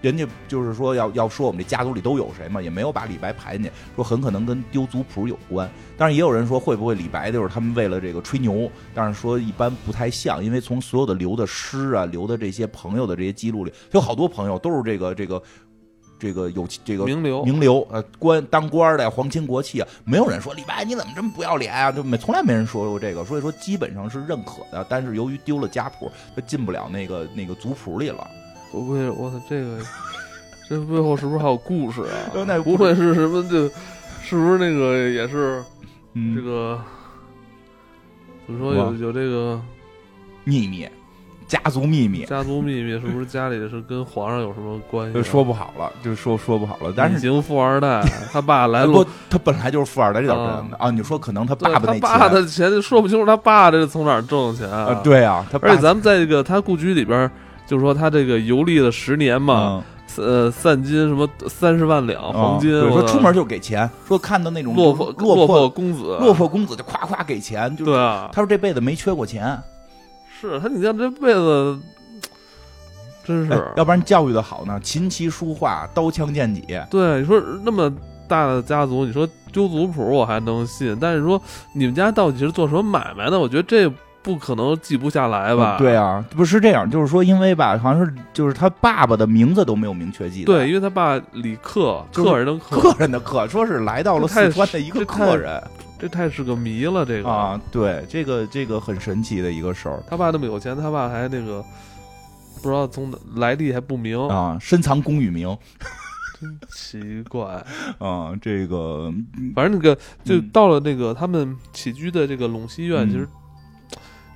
[0.01, 5.69] 人家就是说要要说我们这家族里都有谁嘛，也没有把李白排进去，说很可能跟丢族谱有关。
[5.97, 15.41] 但是也有人说会不会李白就是他们为了这个吹牛，但是说一般不太像，因为从所有的留的诗啊，留的这些朋友的这些记录里，有好多朋友都是这个这个。
[16.19, 21.91] 这个有这个名流，名流呃，官当官的皇亲国戚啊，没有人说李白你怎么这么不要脸啊？
[21.91, 24.85] 就没从来没人说过这个，所以说基本上是认可的。
[24.89, 28.27] 但是由于丢了家谱，他进不了那个那个族谱里了。
[28.71, 29.79] 不会，我操，这个
[30.67, 32.29] 这背后是不是还有故事啊？
[32.45, 33.41] 那不会是什么？
[33.49, 33.69] 就
[34.21, 35.63] 是不是那个也是
[36.35, 36.79] 这个
[38.45, 39.59] 怎么说有有这个
[40.43, 40.87] 秘密？
[41.49, 45.13] 家族秘密，家族秘密是不是家里是跟皇上有什么关系？
[45.15, 46.93] 就说不好了，就说说不好了。
[46.95, 50.91] 但是已经富二代， 他爸来不，他本来就是富二代，这点真的啊。
[50.91, 55.01] 你说可能他爸爸那爸的钱说不清楚，他爸这是从哪儿挣的钱啊？
[55.03, 57.29] 对啊，而且咱们在这个他故居里边，
[57.65, 59.83] 就是说他这个游历了十年嘛。
[60.17, 69.57] 呃散金什么三十万两黄金，说出门就给钱，说看到那种落魄落魄公子，落魄公子就夸夸给钱，就对啊，他说这辈子没缺过钱，
[70.39, 71.79] 是他，你像这辈子。
[73.25, 74.79] 真是，要不然教育的好呢？
[74.79, 76.63] 琴棋书画，刀枪剑戟。
[76.89, 77.93] 对，你说那么
[78.27, 81.39] 大的家族，你说丢族谱我还能信，但是说
[81.73, 83.39] 你们家到底是做什么买卖的？
[83.39, 83.87] 我觉得这
[84.23, 85.77] 不可能记不下来吧？
[85.77, 90.43] 对啊，不是这样，就是说，因为吧，好像是就是他爸爸的名字都没有明确记。
[90.43, 95.61] 对，因为他爸李克，客人的客，客人的客，说是来到了四川的一个客人，
[95.99, 97.05] 这太是个谜了。
[97.05, 100.01] 这个啊，对，这个这个很神奇的一个事儿。
[100.09, 101.63] 他爸那么有钱，他爸还那个。
[102.61, 105.57] 不知道从来历还不明啊，深藏功与名，
[106.41, 107.65] 真奇怪
[107.99, 108.35] 啊！
[108.41, 109.09] 这个
[109.55, 113.25] 反正那个就到了那个他们起居的这个陇西院，其实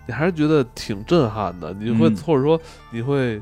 [0.08, 1.74] 你还是觉得挺震撼的。
[1.74, 2.58] 你会或者说
[2.92, 3.42] 你会，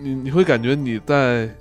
[0.00, 1.54] 你你会感觉你在，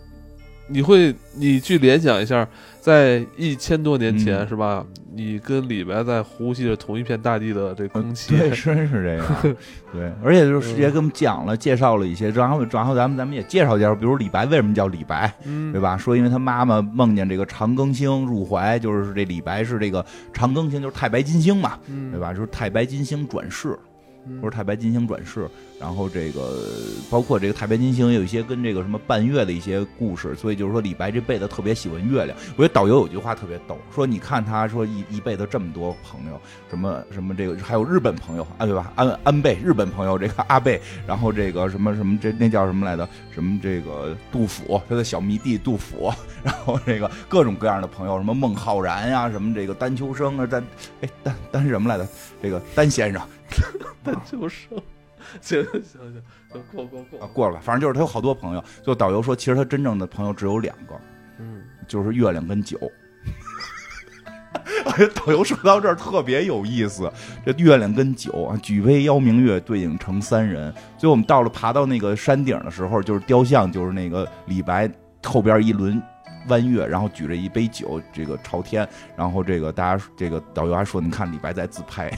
[0.70, 2.48] 你会你去联想一下。
[2.82, 4.86] 在一千多年前，是吧？
[5.14, 9.26] 你跟李白在呼吸着同一片大地的这空气，对，真是这样。
[9.94, 15.32] 对，而且就是也给我们讲了、介绍了一些，然后然后咱们咱们也介绍介绍，比如李白为什么叫李白，
[15.72, 15.98] 对吧？
[15.98, 20.04] 说因为他妈妈梦见这个长庚星入怀，就是这李白是这个
[20.34, 21.78] 长庚星，就是太白金星嘛，
[22.12, 22.34] 对吧？
[22.34, 23.78] 就是太白金星转世。
[24.40, 25.50] 不是太白金星转世，
[25.80, 26.64] 然后这个
[27.10, 32.38] 包括这个太白金星有一些跟这个什么半月的一些故事，所以就是说李白这辈子特别喜欢月亮。
[32.56, 38.94] 我觉得导游有句话特别逗，说你看他说一一辈子这么多朋友，什么什么这个还有日本朋友啊对吧？
[38.96, 43.08] 安安倍日本朋友这个阿贝，然后这个什么什么这那叫什么来的？
[43.34, 46.14] 什么这个杜甫他的小迷弟杜甫，
[46.44, 50.64] 然后这个各种各样的朋友，什么孟浩然呀，什么这个丹丘生啊丹
[51.02, 52.08] 哎丹丹什么来的？
[52.42, 53.22] 这个丹先生。
[54.04, 54.70] 他就剩，
[55.42, 56.22] 行行行，
[56.72, 57.62] 过过过啊，过了吧。
[57.64, 58.64] 反正就是他有好多朋友。
[58.84, 61.00] 就导游说，其实他真正的朋友只有两个，
[61.40, 62.80] 嗯，就是月亮跟酒。
[65.16, 67.12] 导游说到这儿特别有意思，
[67.46, 70.74] 这月亮跟酒啊，举杯邀明月，对影成三人。
[70.98, 74.90] 所以我们到了爬到那个山顶的时候，就是雕像，就是那个李白
[75.24, 76.02] 后边一轮
[76.48, 78.88] 弯月，然后举着一杯酒，这个朝天。
[79.16, 82.12] 然后这个大家，这个导游还说，你看李白在自拍。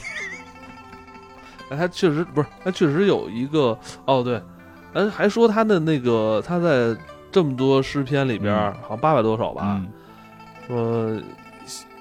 [1.70, 4.40] 哎，他确实不是，他确实有一个哦，对，
[4.92, 6.96] 哎，还说他的那个他在
[7.32, 9.80] 这么多诗篇里边，好像八百多首吧，
[10.66, 11.20] 说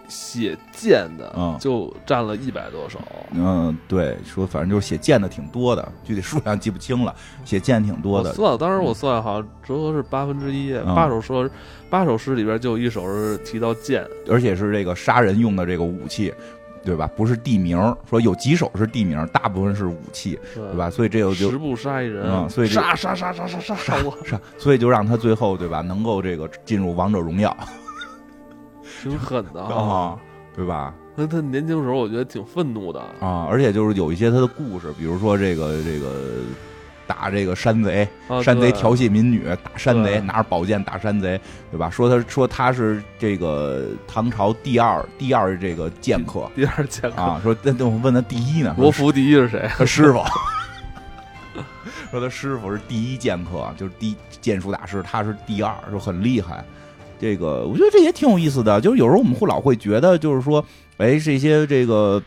[0.10, 3.00] 写剑的，嗯，就占了一百多首，
[3.32, 8.32] 嗯，对，说反正就是写剑的挺多的，具体数量记不清了，写剑挺多的。
[8.34, 11.50] 算，当时我算好像折合是八分之一，八首诗
[11.90, 16.32] 八首诗里边就有一首是提到剑，而且是这个杀人用的这个武器。
[16.84, 17.10] 对吧？
[17.16, 17.78] 不是地名，
[18.10, 20.90] 说有几首是地名，大部分是武器，对吧？
[20.90, 27.56] 所以这就十步杀一人，所以杀杀杀杀杀杀杀我，杀，所以就让他最后对吧，能够这个进入王者荣耀，
[29.02, 30.20] 挺狠的啊，
[30.56, 30.94] 对吧？
[31.16, 36.42] 那他年轻时候我觉得挺愤怒的啊，而且就是有一些他的故事，比如说这个这个。
[37.06, 38.08] 打这个山贼，
[38.42, 41.40] 山贼调戏民女，打山贼拿着宝剑打山贼，
[41.72, 41.90] 对吧？
[41.90, 47.40] 说他说他是这个唐朝第二第二这个剑客， 第二剑客啊。
[47.44, 48.74] 说那我问他第一呢？
[48.78, 49.70] 国服第一是谁？
[49.78, 50.24] 他师傅。
[52.12, 56.64] 说他师傅是第一剑客，就是第剑术大师，他是第二，就很厉害。
[57.20, 60.64] 这个我觉得这也挺有意思的，就是有时候我们会老会觉得，就是说，
[60.98, 62.22] 哎，这些这个。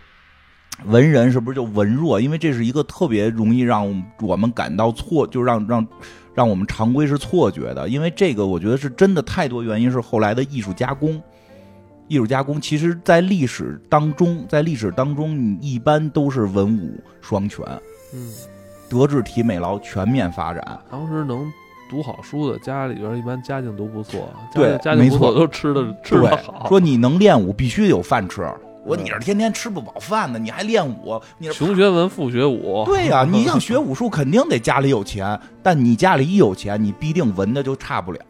[0.84, 2.20] 文人是不是就文弱？
[2.20, 5.86] 因为这是一个特别容易让我们感到错，就让让
[6.34, 7.88] 让我们常规是错觉的。
[7.88, 11.20] 因为这个，我觉得是真的太多原因是后来的艺术加工。
[12.08, 17.64] 艺术加工，其实在历史当中，在历史当中，你一般都是文武双全，
[18.14, 18.32] 嗯，
[18.88, 20.78] 德智体美劳全面发展。
[20.88, 21.52] 当时能
[21.90, 26.68] 读好书的家里边，一般家境都不错，对，家境不错都吃的吃的好。
[26.68, 28.48] 说你能练武，必须得有饭吃。
[28.86, 31.20] 我你是天天吃不饱饭的，你还练武？
[31.38, 32.84] 你是穷学文，富学武。
[32.86, 35.38] 对呀，你想学武术，肯定得家里有钱。
[35.60, 38.20] 但你家里一有钱，你必定文的就差不了。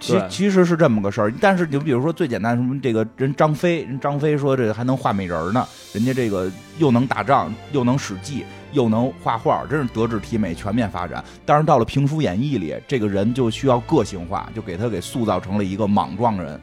[0.00, 1.32] 其其实是这么个事儿。
[1.40, 5.64] 但是你比如说最简单，什么这个人张飞，人张飞说这还能画美人呢。
[5.92, 11.24] 人家这个又能打仗，又能使计，又能画画，真是德智体美全面发展。
[11.46, 16.60] 但是到了评书演义里，这个人就需要个性化，就给他给塑造成了一个莽撞人。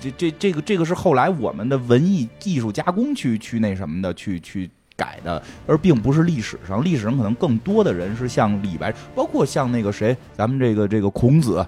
[0.00, 11.66] 这这这个这个是后来我们的文艺艺术加工去去那什么的去去改的，而并不是历史上历史上可能更多的人是像李白，包括像那个谁，咱们这个这个孔子，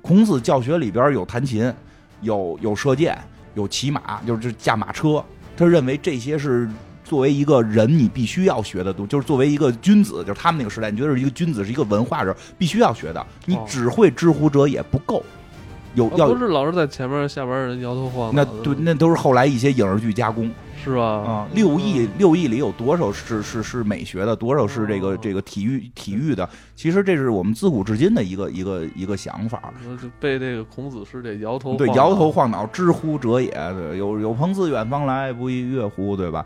[0.00, 1.72] 孔子教学里边有弹琴，
[2.20, 3.18] 有有射箭，
[3.54, 5.24] 有骑马，就是驾马车，
[5.56, 6.68] 他认为这些是
[7.04, 15.22] 作为一个人你必须要学的东，就是作为一个君子，就是他们那个时代，你觉得是一个君子是一个文化人必须要学的，你只会知乎者也不够。
[15.94, 20.50] 有要不是老是在前面下边人摇头晃脑，那对那都是后来一些影视剧加工，
[20.82, 21.02] 是吧？
[21.02, 26.48] 啊，六亿六亿里有多少是是是美学的，多少是这个这个体育体育的？
[26.74, 29.72] 其实这是我们自古至今的一个一个一个想法。
[30.00, 33.52] 就被这个孔子是这摇头对摇头晃脑，知乎者也。
[33.98, 36.16] 有有朋自远方来，不亦乐乎？
[36.16, 36.44] 对吧？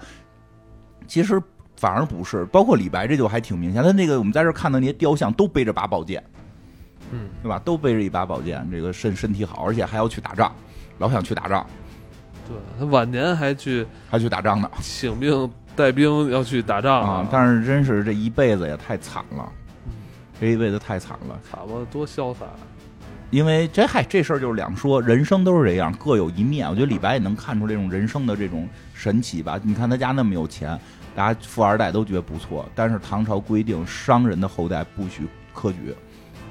[1.06, 1.40] 其实
[1.76, 3.80] 反而不是，包括李白，这就还挺明显。
[3.80, 6.20] 他那个我们在这看到那些雕像，都背着把宝剑。
[7.12, 7.58] 嗯，对吧？
[7.64, 10.52] 都背着一把宝剑，这个身身体好，而且还要去打仗，
[10.98, 11.66] 老想去打仗。
[12.48, 17.28] 对他晚年还去还去打仗呢， 请兵带兵要去打仗啊！
[17.30, 19.52] 但是真是这一辈子也太惨了，
[20.40, 21.74] 这一辈子太惨了，惨吧？
[21.90, 22.46] 多潇洒！
[23.30, 26.68] 因为这嗨，这事儿就是两说，人生都是这样，各有一面。
[26.70, 29.58] 我觉得李白也能看出这种人生的这种神奇吧？
[29.64, 30.78] 你看他家那么有钱，
[31.16, 35.92] 大家富二代都觉得不错，但是唐朝规定商人的后代不许科举。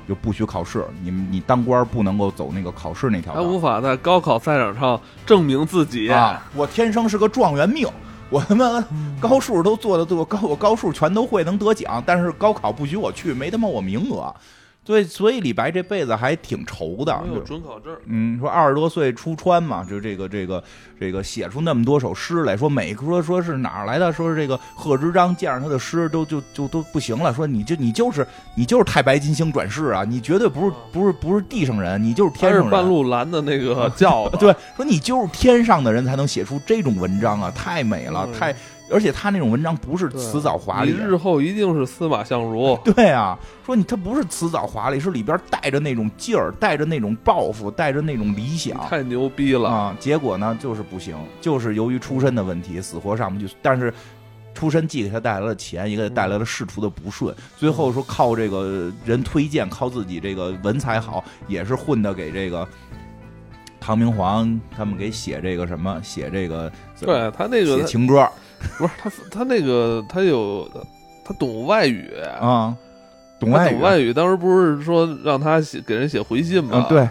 [0.07, 3.33] 就不许考试，你你当官不能够走那个考试那条。
[3.33, 6.45] 他无法在高考赛场上证明自己啊！
[6.55, 7.87] 我天生是个状元命，
[8.29, 8.83] 我他妈
[9.19, 14.33] 高数都做的都高，我高数全都会，能得奖，但是高考不许我去，没他妈我名额。
[14.85, 17.19] 对，所以李白这辈子还挺愁的。
[17.27, 17.91] 没有准考证。
[18.05, 20.63] 嗯，说二十多岁出川嘛，就这个这个
[20.99, 24.13] 这个写出那么多首诗来，说每说说是哪儿来的？
[24.13, 27.33] 说是这个贺知章见着他的诗都就就都不行了。
[27.33, 30.05] 说你就你就是你就是太白金星转世啊！
[30.07, 32.69] 你绝对不是不是不是地上人，你就是天上人。
[32.69, 34.37] 半路拦的那个 轿子。
[34.37, 37.51] 对，说你就是天上的人才能写出这种文章啊！
[37.55, 38.55] 太美了，太。
[38.91, 42.77] 而且他那种文章不是辞藻华丽，日后一定是司马相如。
[42.85, 48.77] 对啊，说你他不是辞藻华丽，是里边带着那种劲儿，带着那种抱负，带着那种理想。
[48.87, 49.97] 太牛逼了啊！
[49.99, 53.51] 结果呢，就是不行，就是由于出身的问题，死活上不去。
[53.61, 53.91] 但是
[54.53, 57.35] 出身既给他带来了钱，也给他带来了仕途的不顺。
[57.57, 62.67] 最后说靠这个人推荐，靠自己这个文采好，也是混的给这个
[63.79, 66.71] 唐明皇他们给写这个什么，写这个
[67.01, 68.29] 对他那个写情歌。
[68.77, 70.69] 不是他，他那个他有
[71.23, 72.75] 他懂外语啊，
[73.39, 74.13] 懂外懂外语。
[74.13, 76.85] 当时不是说让他写给人写回信吗？
[76.89, 77.07] 对。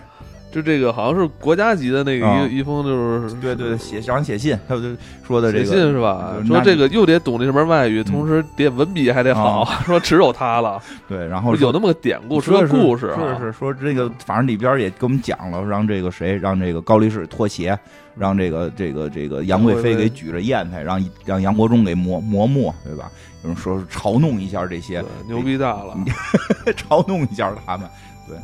[0.52, 4.82] 就这个好像是国家级的那个一一封，就是对对写让人写信，他就
[5.26, 6.36] 说的这个写信是吧？
[6.46, 10.80] 说这个又得懂这门外语，同时得文笔还得好， 说只有他了。
[11.09, 17.76] 对，然后有那么个典故，说个故事，是是说这个，反正里边也给我们讲了，让这个谁，让这个高力士脱鞋，
[18.17, 23.11] 让这个这个这个杨贵妃给举着砚台，让让杨国忠给磨磨墨，对吧？
[23.43, 25.97] 有人说是嘲弄一下这些牛逼大了，
[26.77, 27.89] 嘲弄一下他们，
[28.27, 28.37] 对。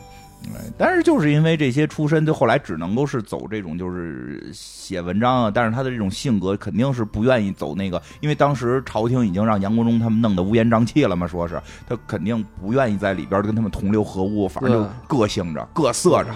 [0.79, 5.51] 但是就是因为这些出身，就后来只能够是走这种就是写文章啊。
[5.55, 16.31] 但是他的这种性格肯定是不愿意走那个，因为当时朝廷已经让杨国忠他们弄得乌烟瘴气了嘛，说是他肯定不愿意在里边跟他们同流合污，反正就个性着、各色着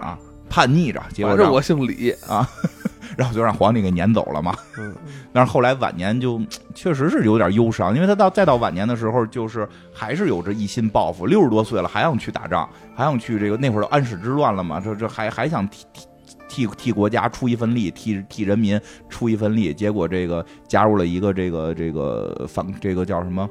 [0.00, 0.16] 啊，
[0.48, 1.02] 叛逆着。
[1.12, 2.48] 结果我姓李啊。
[3.18, 4.54] 然后就让皇帝给撵走了嘛。
[4.78, 4.94] 嗯，
[5.34, 6.40] 但是后来晚年就
[6.72, 16.06] 确实是有点忧伤，因为他到再到晚年的时候，就是还是有着一心报复，六十多岁了还想去打仗，还想去这个那会儿安史之乱了嘛，这这还还想替替
[16.48, 23.50] 替替国家出一份力，替替人民出一份力，结果这个加入了一个这个这个反这个叫什么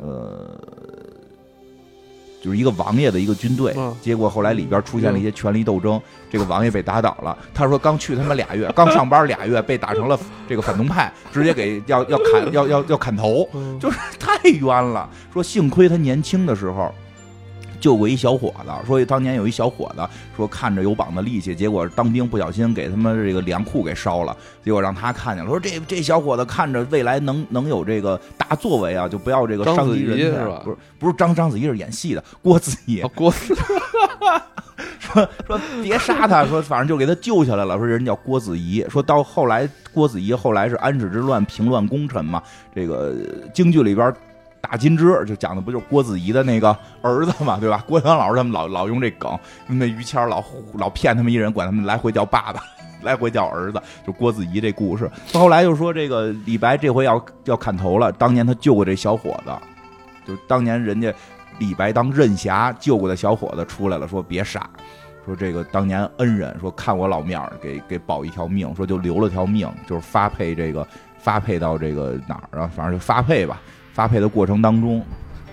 [0.00, 0.56] 呃。
[2.42, 7.36] 就是一个王爷的一个军队，结果后来里边出现了一些权力斗争，这个王爷被打倒了。
[7.52, 10.18] 他说刚去他妈俩月， 刚上班俩月，被打成了
[10.48, 15.08] 这个反动派，直接给要要砍要要要砍头，就是太冤了。
[15.32, 16.94] 说幸亏他年轻的时候。
[17.80, 20.06] 救过一小伙子，说当年有一小伙子
[20.36, 30.60] 说看着有膀子力气，结果当兵不小心给他们这个粮库给烧了，结果让他看见了，说这这小伙子看着未来能能有这个大作为啊，就不要这个伤及人是吧？
[30.62, 33.54] 不是不是张章子怡是演戏的，郭子仪郭子
[34.98, 42.42] 说说别杀他，说反正就给他救下来了，说人叫郭子仪，说到后来郭子仪后来是安史之乱平乱功臣嘛，
[42.74, 43.14] 这个
[43.54, 44.14] 京剧里边。
[44.60, 47.82] 打金枝就讲的不就是郭子仪的那个儿子嘛，对吧？
[47.88, 50.44] 郭德纲老师他们老老用这梗，那于谦老
[50.74, 52.62] 老骗他们一人，管他们来回叫爸爸，
[53.02, 55.10] 来回叫儿子，就郭子仪这故事。
[55.32, 59.52] 后来就说这个李白这回要要砍头了，当年他救过这小伙子，
[60.26, 61.12] 就当年人家
[61.58, 64.68] 李白当任侠救过的小伙子出来了，说别杀，
[65.24, 70.86] 说这个当年恩人，说看我老面儿给给保一条命，说就留了条命，就是发配这个
[71.18, 72.70] 发配到这个哪儿啊？
[72.74, 73.60] 反正就发配吧。
[73.92, 75.02] 发配的过程当中，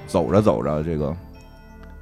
[0.07, 1.15] 走着走着，这个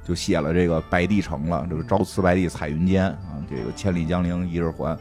[0.04, 1.66] 就写了这个白帝城了。
[1.68, 4.96] 这个朝辞白帝彩云间啊，这个千里江陵一日还。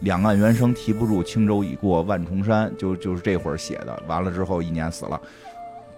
[0.00, 4.02] 两岸猿声啼不住，轻舟已过万重山，就就是这会儿写的。
[4.06, 5.18] 完了之后，一年死了，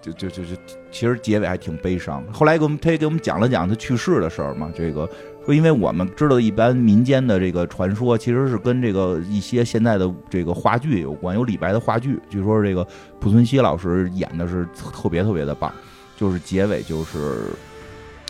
[0.00, 0.54] 就就就就，
[0.92, 2.22] 其实结尾还挺悲伤。
[2.32, 4.72] 后来给我们他也给我们讲了讲他去世的事儿嘛。
[4.72, 5.10] 这个
[5.48, 11.34] 说，因为我们知道一般民间的这个传说，其实是跟这个一些现在的这个话剧有关。
[11.34, 12.86] 有李白的话剧，据说这个
[13.18, 15.72] 濮存昕老师演的是特别特别的棒，
[16.16, 17.46] 就是结尾就是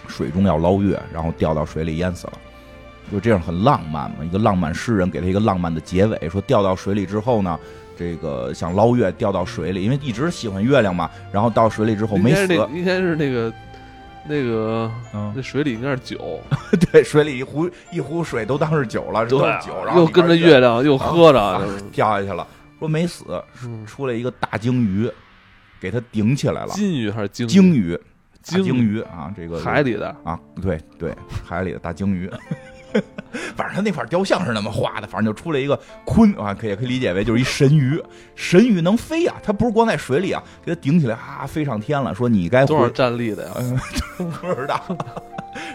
[0.07, 2.35] 水中要捞月，然后掉到水里淹死了。
[3.11, 7.59] 就这样很浪漫嘛，一个浪漫诗人给他一个浪漫的结尾，说掉到水里之后呢，
[7.97, 13.51] 这个想捞月掉到水里，因为一直喜欢月亮嘛，然后到水里之后没死，应该是那个
[14.29, 14.91] 那个
[15.35, 16.41] 那水里应该是酒，
[16.93, 22.47] 对，水里一壶一壶水都当是酒了，都是酒，然后又跟着月亮又喝着掉下去了，
[22.79, 23.25] 说没死，
[23.87, 25.11] 出来一个大鲸鱼
[25.81, 27.99] 给他顶起来了，金鱼还是鲸鲸鱼？
[28.43, 31.15] 鲸鱼啊，这个海里的啊，对对，
[31.45, 32.31] 海里的大鲸鱼。
[33.57, 38.01] 反正他那块雕像是那么画的，反正就出来一个鲲啊，可以可以理解为就是一神鱼，
[38.35, 42.15] 神鱼能飞啊，它不是光在水里啊，给它顶起来啊，飞上天了。
[42.15, 43.55] 说你该多少站立的呀？
[44.17, 44.81] 不知道。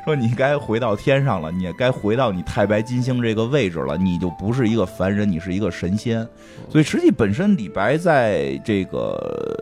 [0.06, 6.26] 说你该回到天上了，你也该回到你太白金星这个位置了，你就不是一个凡人，你是一个神仙。
[6.70, 9.62] 所以实际本身李白在这个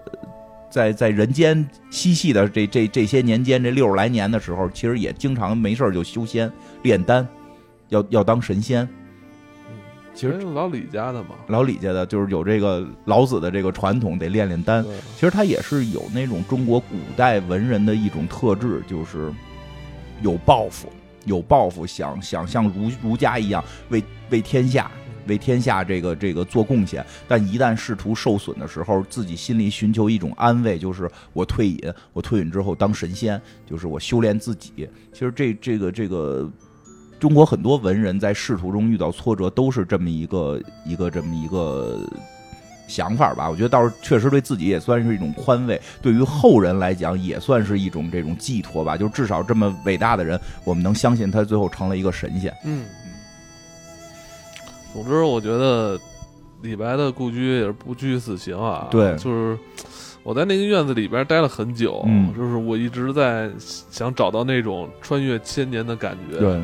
[0.70, 6.52] 在在人间嬉戏的这这这些年间，这六十来年的时候，其实也经常没事就修仙
[6.84, 7.28] 炼丹。
[7.92, 8.88] 要要当神仙，
[10.14, 14.84] 其实老李家的嘛，老李家的就是有这个老子的这个传统，得练练丹。
[15.16, 19.30] 其实他也是有那种中国古代文人的一种特质，就是
[20.22, 20.88] 有抱负，
[21.26, 24.90] 有抱负，想想像儒儒家一样为为天下
[25.28, 27.06] 为天下这个这个做贡献。
[27.28, 34.88] 但一旦仕途受损的时候，自己心里寻求一种安慰，就是我退隐，我退隐之后当神仙，就是我修炼自己。
[35.12, 36.50] 其实这这个这个。
[37.22, 42.00] 中国很多文人在仕途中遇到挫折，都是这么一个一个这么一个
[42.88, 43.48] 想法吧。
[43.48, 48.98] 我觉得倒是确实对自己也算是一种宽慰，对于后人来讲也算是一种这种寄托吧。
[48.98, 52.52] 就至少这么伟大的人，我们能相信他最后成了一个神仙。
[52.66, 52.86] 嗯。
[54.92, 56.00] 总之，我觉得
[56.64, 58.88] 李白的故居也是不拘死行啊。
[58.90, 59.56] 对，就是
[60.24, 62.04] 我在那个院子里边待了很久，
[62.36, 66.40] 就是我一直在想找到那种穿越千年的感觉。
[66.40, 66.60] 对。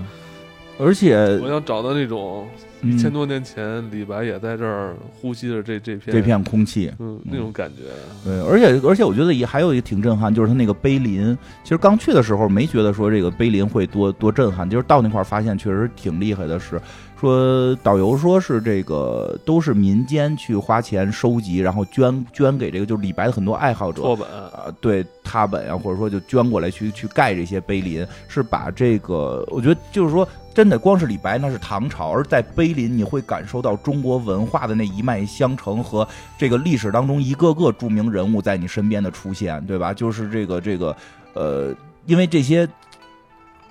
[0.79, 2.47] 而且我想找到那种
[2.83, 7.83] 一千多年前李白也在这儿呼吸着这这片这片空气，嗯，那种感觉。
[8.23, 11.35] 对，而且而且我觉得也还有一个挺震撼，就是他那个碑林。
[11.63, 16.59] 其实刚去的时候没觉得说这个碑林会多多震撼，就是到那块儿发现确实挺厉害的。
[16.59, 16.79] 是
[17.19, 24.03] 说导游说是这个都是民间去花钱收集，然后捐捐给这个就是李白的很多爱好者。
[24.03, 30.27] 拓本啊，对拓本啊，或者说就捐过来去去盖这些碑林，是把这个我觉得就是说。
[30.57, 39.93] 真的，光是李白那是唐朝，而在碑林你会感受到中国文化的那一脉相承和这个历史当中一个个著名人物在你身边的出现，对吧？
[39.93, 40.97] 就是这个这个，
[41.35, 41.71] 呃，
[42.07, 42.67] 因为这些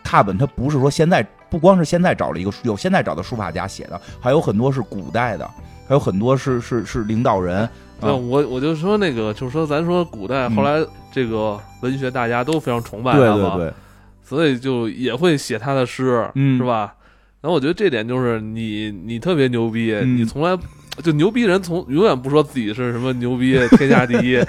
[0.05, 5.45] 拓本它不是说现在不光是现在找了一个有现在找的书法家写的，还有很多是古代的，
[5.89, 7.69] 还有很多是是是领导人。
[8.01, 13.59] 对，我我就说那个，就是说咱说古代后来这个文学大家都非常崇拜他嘛。
[14.27, 16.95] 所以就也会写他的诗，是吧？
[17.41, 20.59] 然后我觉得这点就是你，你特别牛逼，你从来
[21.01, 24.43] 就牛逼人从永远不说自己是什么牛逼 天下第一，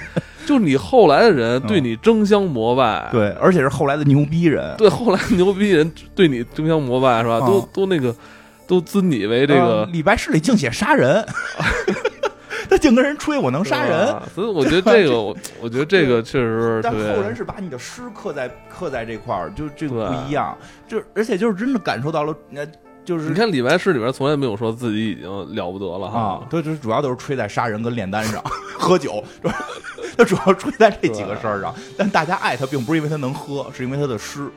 [0.44, 7.38] 就你后来的人对你争相膜拜，对，而且是后来的牛逼人，对，后来牛逼人对你争相膜拜，是吧？
[7.46, 8.12] 都都那个
[8.66, 11.24] 都尊你为这个李白诗里净写杀人。
[12.68, 16.80] 他净跟人吹，我能杀人，所以我觉得这个，我我觉得这个确实。
[16.82, 20.56] 但后人是把你的诗刻在刻在这块儿，就这个不一样。
[20.86, 22.66] 就而且就是真的感受到了，那
[23.04, 26.46] 就是你看李白诗里边从来没有说自己已经了不得了哈。
[26.50, 28.42] 他，就主要都是吹在杀人跟炼丹上，
[28.78, 29.24] 喝酒，
[30.16, 31.74] 他主要吹在这几个事儿上。
[31.96, 34.48] 但大家爱他，并不是因为他能喝，是因为他的诗。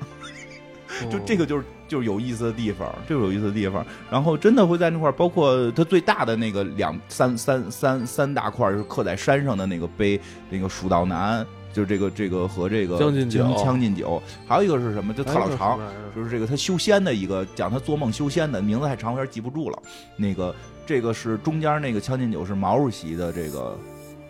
[1.09, 3.85] 就这个就是就是有意思的地方，就是有意思的地方。
[4.09, 10.17] 然后真的会在那块包括它最大的那个两三三三三大块是刻在山上的那个碑，
[10.49, 14.23] 那个蜀道难，就是这个这个和这个将进酒，将进酒。
[14.47, 15.13] 还有一个是什么？
[15.13, 15.77] 就特老长，
[16.15, 19.77] 就是这个他修仙的一个，讲他做梦修仙的名字太长，有点记不住了。
[20.15, 20.55] 那个
[20.85, 23.77] 这个是中间那个将进酒是毛主席的这个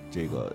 [0.10, 0.52] 这个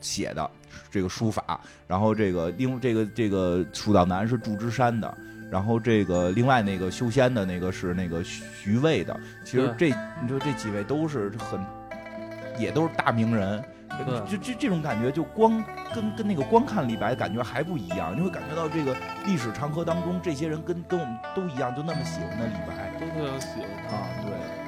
[0.00, 0.50] 写的。
[0.90, 5.14] 这个书法，然后这个另这个这个蜀道难是祝枝山的，
[5.50, 9.18] 然后这个另外那个修仙的那个是那个徐渭的。
[9.44, 9.88] 其实这
[10.22, 11.64] 你说这几位都是很，
[12.58, 13.62] 也都是大名人。
[14.28, 15.64] 就这这种感觉，就光
[15.94, 18.94] 跟跟那个光看李白感觉还不一样，你会感觉到这个
[19.24, 24.65] 历史长河当中，这些人跟跟我们都一样，就那么喜欢的李白，都特别喜欢啊，对。